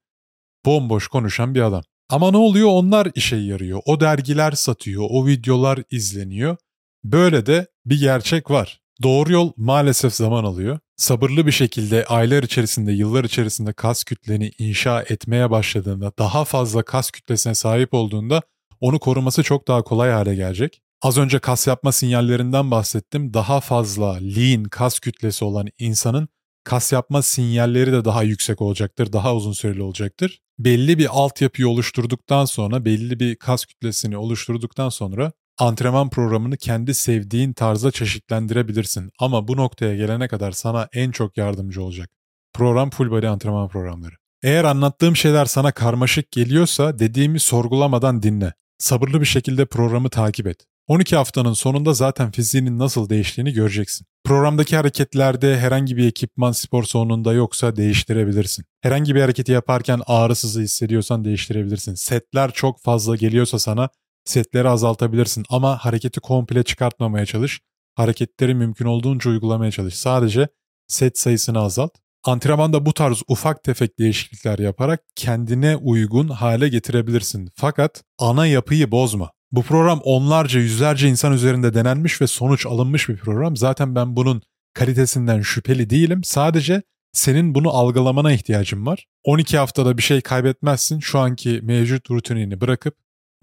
Bomboş 0.65 1.07
konuşan 1.07 1.55
bir 1.55 1.61
adam. 1.61 1.83
Ama 2.09 2.31
ne 2.31 2.37
oluyor? 2.37 2.69
Onlar 2.71 3.11
işe 3.15 3.35
yarıyor. 3.35 3.81
O 3.85 3.99
dergiler 3.99 4.51
satıyor, 4.51 5.03
o 5.09 5.27
videolar 5.27 5.83
izleniyor. 5.91 6.57
Böyle 7.03 7.45
de 7.45 7.67
bir 7.85 7.99
gerçek 7.99 8.51
var. 8.51 8.82
Doğru 9.03 9.31
yol 9.31 9.51
maalesef 9.57 10.13
zaman 10.13 10.43
alıyor. 10.43 10.79
Sabırlı 10.97 11.45
bir 11.45 11.51
şekilde 11.51 12.05
aylar 12.05 12.43
içerisinde, 12.43 12.91
yıllar 12.91 13.23
içerisinde 13.23 13.73
kas 13.73 14.03
kütleni 14.03 14.51
inşa 14.59 15.01
etmeye 15.01 15.51
başladığında, 15.51 16.11
daha 16.19 16.45
fazla 16.45 16.83
kas 16.83 17.11
kütlesine 17.11 17.55
sahip 17.55 17.93
olduğunda 17.93 18.41
onu 18.79 18.99
koruması 18.99 19.43
çok 19.43 19.67
daha 19.67 19.81
kolay 19.81 20.11
hale 20.11 20.35
gelecek. 20.35 20.81
Az 21.01 21.17
önce 21.17 21.39
kas 21.39 21.67
yapma 21.67 21.91
sinyallerinden 21.91 22.71
bahsettim. 22.71 23.33
Daha 23.33 23.59
fazla 23.59 24.13
lean 24.13 24.63
kas 24.63 24.99
kütlesi 24.99 25.45
olan 25.45 25.67
insanın 25.79 26.27
kas 26.63 26.91
yapma 26.91 27.21
sinyalleri 27.21 27.91
de 27.91 28.05
daha 28.05 28.23
yüksek 28.23 28.61
olacaktır, 28.61 29.13
daha 29.13 29.35
uzun 29.35 29.53
süreli 29.53 29.81
olacaktır. 29.81 30.39
Belli 30.59 30.97
bir 30.97 31.07
altyapıyı 31.11 31.69
oluşturduktan 31.69 32.45
sonra, 32.45 32.85
belli 32.85 33.19
bir 33.19 33.35
kas 33.35 33.65
kütlesini 33.65 34.17
oluşturduktan 34.17 34.89
sonra 34.89 35.31
antrenman 35.57 36.09
programını 36.09 36.57
kendi 36.57 36.93
sevdiğin 36.93 37.53
tarzda 37.53 37.91
çeşitlendirebilirsin. 37.91 39.11
Ama 39.19 39.47
bu 39.47 39.57
noktaya 39.57 39.95
gelene 39.95 40.27
kadar 40.27 40.51
sana 40.51 40.87
en 40.93 41.11
çok 41.11 41.37
yardımcı 41.37 41.83
olacak. 41.83 42.09
Program 42.53 42.89
full 42.89 43.11
body 43.11 43.27
antrenman 43.27 43.67
programları. 43.67 44.15
Eğer 44.43 44.63
anlattığım 44.63 45.15
şeyler 45.15 45.45
sana 45.45 45.71
karmaşık 45.71 46.31
geliyorsa 46.31 46.99
dediğimi 46.99 47.39
sorgulamadan 47.39 48.23
dinle. 48.23 48.53
Sabırlı 48.77 49.21
bir 49.21 49.25
şekilde 49.25 49.65
programı 49.65 50.09
takip 50.09 50.47
et. 50.47 50.65
12 50.87 51.15
haftanın 51.15 51.53
sonunda 51.53 51.93
zaten 51.93 52.31
fiziğinin 52.31 52.79
nasıl 52.79 53.09
değiştiğini 53.09 53.53
göreceksin. 53.53 54.07
Programdaki 54.23 54.75
hareketlerde 54.75 55.59
herhangi 55.59 55.97
bir 55.97 56.07
ekipman 56.07 56.51
spor 56.51 56.83
salonunda 56.83 57.33
yoksa 57.33 57.75
değiştirebilirsin. 57.75 58.65
Herhangi 58.81 59.15
bir 59.15 59.21
hareketi 59.21 59.51
yaparken 59.51 60.01
ağrısızı 60.05 60.61
hissediyorsan 60.61 61.25
değiştirebilirsin. 61.25 61.93
Setler 61.93 62.51
çok 62.51 62.81
fazla 62.81 63.15
geliyorsa 63.15 63.59
sana 63.59 63.89
setleri 64.25 64.69
azaltabilirsin 64.69 65.45
ama 65.49 65.77
hareketi 65.77 66.19
komple 66.19 66.63
çıkartmamaya 66.63 67.25
çalış. 67.25 67.61
Hareketleri 67.95 68.55
mümkün 68.55 68.85
olduğunca 68.85 69.31
uygulamaya 69.31 69.71
çalış. 69.71 69.95
Sadece 69.95 70.47
set 70.87 71.19
sayısını 71.19 71.59
azalt. 71.59 71.91
Antrenmanda 72.23 72.85
bu 72.85 72.93
tarz 72.93 73.21
ufak 73.27 73.63
tefek 73.63 73.99
değişiklikler 73.99 74.59
yaparak 74.59 75.03
kendine 75.15 75.75
uygun 75.75 76.27
hale 76.27 76.69
getirebilirsin. 76.69 77.49
Fakat 77.55 78.03
ana 78.19 78.47
yapıyı 78.47 78.91
bozma. 78.91 79.31
Bu 79.51 79.63
program 79.63 79.99
onlarca 80.03 80.59
yüzlerce 80.59 81.09
insan 81.09 81.33
üzerinde 81.33 81.73
denenmiş 81.73 82.21
ve 82.21 82.27
sonuç 82.27 82.65
alınmış 82.65 83.09
bir 83.09 83.17
program. 83.17 83.57
Zaten 83.57 83.95
ben 83.95 84.15
bunun 84.15 84.41
kalitesinden 84.73 85.41
şüpheli 85.41 85.89
değilim. 85.89 86.23
Sadece 86.23 86.81
senin 87.11 87.55
bunu 87.55 87.69
algılamana 87.69 88.31
ihtiyacın 88.31 88.85
var. 88.85 89.05
12 89.23 89.57
haftada 89.57 89.97
bir 89.97 90.03
şey 90.03 90.21
kaybetmezsin. 90.21 90.99
Şu 90.99 91.19
anki 91.19 91.59
mevcut 91.63 92.11
rutinini 92.11 92.61
bırakıp 92.61 92.95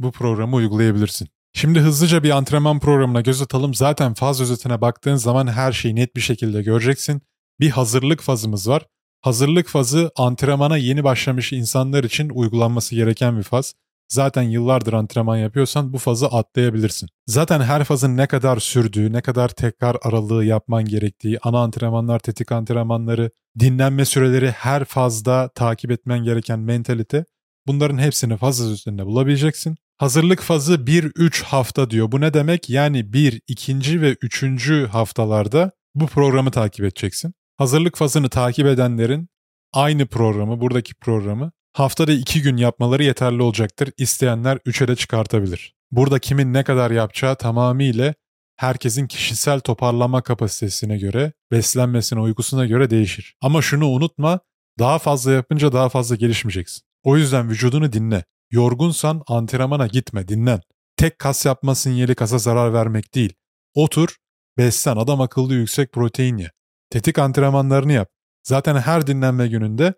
bu 0.03 0.13
programı 0.13 0.57
uygulayabilirsin. 0.57 1.29
Şimdi 1.53 1.81
hızlıca 1.81 2.23
bir 2.23 2.31
antrenman 2.31 2.81
programına 2.81 3.21
göz 3.21 3.43
atalım. 3.43 3.75
Zaten 3.75 4.15
faz 4.15 4.41
özetine 4.41 4.81
baktığın 4.81 5.17
zaman 5.17 5.47
her 5.47 5.73
şeyi 5.73 5.97
net 5.97 6.17
bir 6.17 6.21
şekilde 6.21 6.63
göreceksin. 6.63 7.23
Bir 7.61 7.71
hazırlık 7.71 8.21
fazımız 8.21 8.69
var. 8.69 8.87
Hazırlık 9.21 9.69
fazı 9.69 10.11
antrenmana 10.17 10.77
yeni 10.77 11.05
başlamış 11.05 11.53
insanlar 11.53 12.05
için 12.05 12.29
uygulanması 12.29 12.95
gereken 12.95 13.39
bir 13.39 13.43
faz 13.43 13.75
zaten 14.11 14.43
yıllardır 14.43 14.93
antrenman 14.93 15.37
yapıyorsan 15.37 15.93
bu 15.93 15.99
fazı 15.99 16.27
atlayabilirsin. 16.27 17.09
Zaten 17.27 17.61
her 17.61 17.85
fazın 17.85 18.17
ne 18.17 18.27
kadar 18.27 18.59
sürdüğü, 18.59 19.13
ne 19.13 19.21
kadar 19.21 19.49
tekrar 19.49 19.97
aralığı 20.03 20.45
yapman 20.45 20.85
gerektiği, 20.85 21.39
ana 21.43 21.59
antrenmanlar, 21.59 22.19
tetik 22.19 22.53
antrenmanları, 22.53 23.31
dinlenme 23.59 24.05
süreleri 24.05 24.51
her 24.51 24.85
fazda 24.85 25.51
takip 25.55 25.91
etmen 25.91 26.25
gereken 26.25 26.59
mentalite 26.59 27.25
bunların 27.67 27.99
hepsini 27.99 28.37
faz 28.37 28.61
üzerinde 28.61 29.07
bulabileceksin. 29.07 29.77
Hazırlık 30.01 30.41
fazı 30.41 30.75
1-3 30.75 31.45
hafta 31.45 31.91
diyor. 31.91 32.13
Bu 32.13 32.21
ne 32.21 32.35
demek? 32.35 32.71
Yani 32.71 33.13
1, 33.13 33.41
2. 33.49 34.03
ve 34.03 34.17
3. 34.23 34.43
haftalarda 34.91 35.71
bu 35.95 36.07
programı 36.07 36.51
takip 36.51 36.85
edeceksin. 36.85 37.35
Hazırlık 37.57 37.97
fazını 37.97 38.29
takip 38.29 38.67
edenlerin 38.67 39.29
aynı 39.73 40.07
programı, 40.07 40.61
buradaki 40.61 40.95
programı 40.95 41.53
Haftada 41.73 42.13
iki 42.13 42.43
gün 42.43 42.57
yapmaları 42.57 43.05
yeterli 43.05 43.43
olacaktır. 43.43 43.91
İsteyenler 43.97 44.59
üçe 44.67 44.89
de 44.89 44.97
çıkartabilir. 44.97 45.75
Burada 45.91 46.19
kimin 46.19 46.53
ne 46.53 46.65
kadar 46.65 46.91
yapacağı 46.91 47.37
tamamıyla 47.37 48.15
herkesin 48.57 49.07
kişisel 49.07 49.61
toparlama 49.61 50.23
kapasitesine 50.23 50.99
göre, 50.99 51.33
beslenmesine, 51.53 52.21
uykusuna 52.21 52.67
göre 52.67 52.91
değişir. 52.91 53.35
Ama 53.41 53.63
şunu 53.63 53.87
unutma, 53.89 54.41
daha 54.79 54.99
fazla 54.99 55.33
yapınca 55.33 55.73
daha 55.73 55.89
fazla 55.89 56.17
gelişmeyeceksin. 56.17 56.83
O 57.03 57.17
yüzden 57.17 57.49
vücudunu 57.49 57.93
dinle. 57.93 58.25
Yorgunsan 58.51 59.23
antrenmana 59.27 59.87
gitme, 59.87 60.29
dinlen. 60.29 60.61
Tek 60.97 61.19
kas 61.19 61.47
yapma 61.47 61.75
sinyali 61.75 62.15
kasa 62.15 62.39
zarar 62.39 62.73
vermek 62.73 63.15
değil. 63.15 63.33
Otur, 63.75 64.17
beslen, 64.59 64.97
adam 64.97 65.21
akıllı 65.21 65.55
yüksek 65.55 65.93
protein 65.93 66.37
ye. 66.37 66.51
Tetik 66.91 67.19
antrenmanlarını 67.19 67.93
yap. 67.93 68.09
Zaten 68.43 68.77
her 68.77 69.07
dinlenme 69.07 69.49
gününde 69.49 69.95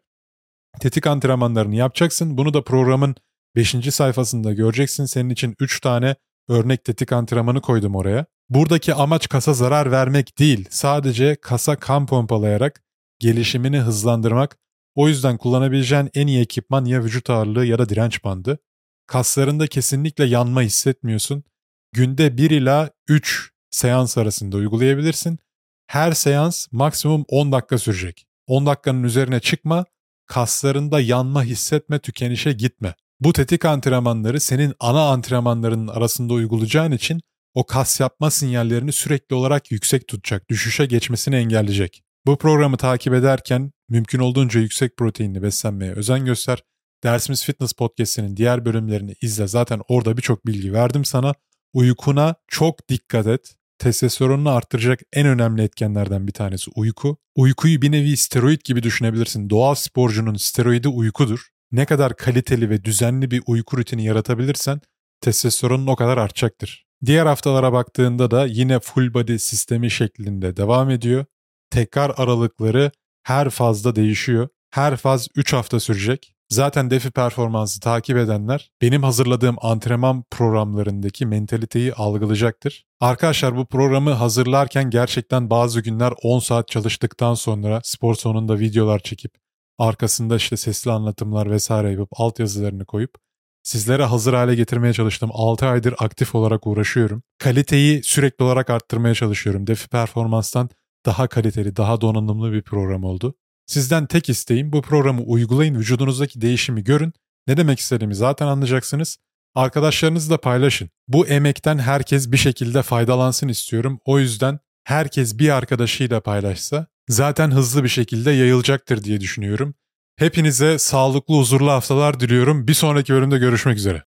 tetik 0.81 1.07
antrenmanlarını 1.07 1.75
yapacaksın. 1.75 2.39
Bunu 2.39 2.55
da 2.55 2.65
programın 2.65 3.15
5. 3.57 3.95
sayfasında 3.95 4.53
göreceksin. 4.53 5.05
Senin 5.05 5.31
için 5.31 5.55
3 5.61 5.81
tane 5.81 6.17
örnek 6.49 6.85
tetik 6.85 7.13
antrenmanı 7.13 7.61
koydum 7.61 7.95
oraya. 7.97 8.27
Buradaki 8.49 8.95
amaç 8.95 9.29
kasa 9.29 9.55
zarar 9.55 9.91
vermek 9.91 10.39
değil. 10.39 10.69
Sadece 10.71 11.37
kasa 11.37 11.77
kan 11.77 12.07
pompalayarak 12.07 12.83
gelişimini 13.19 13.79
hızlandırmak. 13.79 14.59
O 14.95 15.09
yüzden 15.09 15.37
kullanabileceğin 15.37 16.11
en 16.15 16.27
iyi 16.27 16.41
ekipman 16.41 16.85
ya 16.85 17.05
vücut 17.05 17.31
ağırlığı 17.31 17.67
ya 17.67 17.79
da 17.79 17.89
direnç 17.89 18.25
bandı. 18.25 18.59
Kaslarında 19.07 19.67
kesinlikle 19.67 20.25
yanma 20.25 20.63
hissetmiyorsun. 20.63 21.45
Günde 21.93 22.37
1 22.37 22.51
ila 22.51 22.91
3 23.09 23.53
seans 23.71 24.19
arasında 24.19 24.57
uygulayabilirsin. 24.57 25.39
Her 25.87 26.13
seans 26.13 26.67
maksimum 26.73 27.25
10 27.29 27.53
dakika 27.53 27.79
sürecek. 27.79 28.27
10 28.47 28.67
dakikanın 28.67 29.03
üzerine 29.03 29.41
çıkma 29.41 29.85
kaslarında 30.27 31.01
yanma 31.01 31.45
hissetme, 31.45 31.99
tükenişe 31.99 32.53
gitme. 32.53 32.95
Bu 33.21 33.33
tetik 33.33 33.65
antrenmanları 33.65 34.41
senin 34.41 34.75
ana 34.81 35.09
antrenmanlarının 35.09 35.89
arasında 35.89 36.33
uygulayacağın 36.33 36.93
için 36.93 37.21
o 37.55 37.67
kas 37.67 38.01
yapma 38.01 38.31
sinyallerini 38.31 38.93
sürekli 38.93 39.35
olarak 39.35 39.71
yüksek 39.71 40.09
tutacak, 40.09 40.49
düşüşe 40.49 40.87
geçmesini 40.87 41.37
engelleyecek. 41.37 42.03
Bu 42.27 42.39
programı 42.39 42.77
takip 42.77 43.15
ederken 43.15 43.73
mümkün 43.89 44.19
olduğunca 44.19 44.61
yüksek 44.61 44.97
proteinli 44.97 45.43
beslenmeye 45.43 45.93
özen 45.93 46.25
göster. 46.25 46.63
Dersimiz 47.05 47.45
Fitness 47.45 47.73
Podcast'inin 47.73 48.37
diğer 48.37 48.65
bölümlerini 48.65 49.15
izle. 49.23 49.47
Zaten 49.47 49.81
orada 49.89 50.17
birçok 50.17 50.47
bilgi 50.47 50.73
verdim 50.73 51.05
sana. 51.05 51.35
Uykuna 51.73 52.35
çok 52.49 52.89
dikkat 52.89 53.27
et 53.27 53.55
testosteronunu 53.79 54.51
arttıracak 54.51 55.01
en 55.13 55.27
önemli 55.27 55.63
etkenlerden 55.63 56.27
bir 56.27 56.33
tanesi 56.33 56.71
uyku. 56.77 57.17
Uykuyu 57.37 57.83
bir 57.83 57.93
nevi 57.93 58.17
steroid 58.17 58.61
gibi 58.65 58.83
düşünebilirsin. 58.83 59.51
Doğal 59.51 59.75
sporcunun 59.75 60.35
steroidi 60.35 60.89
uykudur. 60.89 61.49
Ne 61.73 61.87
kadar 61.87 62.17
kaliteli 62.17 62.71
ve 62.71 62.85
düzenli 62.85 63.31
bir 63.31 63.43
uyku 63.47 63.77
rutini 63.77 64.05
yaratabilirsen 64.05 64.81
testosteronun 65.21 65.87
o 65.87 65.97
kadar 65.97 66.19
artacaktır. 66.19 66.87
Diğer 67.07 67.27
haftalara 67.27 67.73
baktığında 67.73 68.31
da 68.31 68.47
yine 68.47 68.81
full 68.81 69.15
body 69.15 69.39
sistemi 69.39 69.91
şeklinde 69.91 70.57
devam 70.57 70.91
ediyor. 70.91 71.25
Tekrar 71.73 72.13
aralıkları 72.17 72.91
her 73.23 73.51
fazda 73.51 73.97
değişiyor. 73.97 74.49
Her 74.71 74.97
faz 74.97 75.29
3 75.37 75.53
hafta 75.53 75.81
sürecek. 75.81 76.35
Zaten 76.49 76.91
defi 76.91 77.11
performansı 77.11 77.81
takip 77.81 78.17
edenler 78.17 78.71
benim 78.83 79.03
hazırladığım 79.03 79.57
antrenman 79.61 80.25
programlarındaki 80.31 81.27
mentaliteyi 81.27 81.95
algılayacaktır. 81.95 82.85
Arkadaşlar 83.01 83.57
bu 83.57 83.67
programı 83.67 84.11
hazırlarken 84.11 84.91
gerçekten 84.91 85.51
bazı 85.51 85.81
günler 85.81 86.13
10 86.23 86.39
saat 86.39 86.69
çalıştıktan 86.69 87.35
sonra 87.35 87.81
spor 87.85 88.15
sonunda 88.15 88.59
videolar 88.59 88.99
çekip 88.99 89.33
arkasında 89.79 90.37
işte 90.37 90.57
sesli 90.57 90.91
anlatımlar 90.91 91.51
vesaire 91.51 91.91
yapıp 91.91 92.21
altyazılarını 92.21 92.85
koyup 92.85 93.15
sizlere 93.63 94.05
hazır 94.05 94.35
hale 94.35 94.55
getirmeye 94.55 94.93
çalıştım. 94.93 95.31
6 95.33 95.67
aydır 95.67 95.95
aktif 95.99 96.35
olarak 96.35 96.67
uğraşıyorum. 96.67 97.23
Kaliteyi 97.39 98.03
sürekli 98.03 98.45
olarak 98.45 98.71
arttırmaya 98.71 99.15
çalışıyorum. 99.15 99.67
Defi 99.67 99.89
performanstan 99.89 100.71
daha 101.07 101.29
kaliteli, 101.29 101.77
daha 101.77 102.01
donanımlı 102.01 102.53
bir 102.53 102.63
program 102.63 103.05
oldu. 103.05 103.35
Sizden 103.67 104.07
tek 104.07 104.29
isteğim 104.29 104.73
bu 104.73 104.83
programı 104.83 105.23
uygulayın, 105.23 105.75
vücudunuzdaki 105.75 106.41
değişimi 106.41 106.85
görün. 106.85 107.13
Ne 107.47 107.57
demek 107.57 107.81
istediğimi 107.81 108.15
zaten 108.15 108.47
anlayacaksınız. 108.47 109.19
Arkadaşlarınızla 109.55 110.39
paylaşın. 110.39 110.91
Bu 111.09 111.27
emekten 111.27 111.79
herkes 111.79 112.33
bir 112.33 112.37
şekilde 112.37 112.83
faydalansın 112.83 113.49
istiyorum. 113.49 113.99
O 114.05 114.19
yüzden 114.19 114.59
herkes 114.85 115.39
bir 115.39 115.49
arkadaşıyla 115.49 116.21
paylaşsa 116.21 116.87
zaten 117.09 117.51
hızlı 117.51 117.85
bir 117.85 117.89
şekilde 117.89 118.31
yayılacaktır 118.31 119.05
diye 119.05 119.21
düşünüyorum. 119.21 119.75
Hepinize 120.17 120.79
sağlıklı, 120.79 121.35
huzurlu 121.35 121.71
haftalar 121.71 122.21
diliyorum. 122.21 122.69
Bir 122.69 122.75
sonraki 122.75 123.13
bölümde 123.13 123.39
görüşmek 123.39 123.77
üzere. 123.77 124.03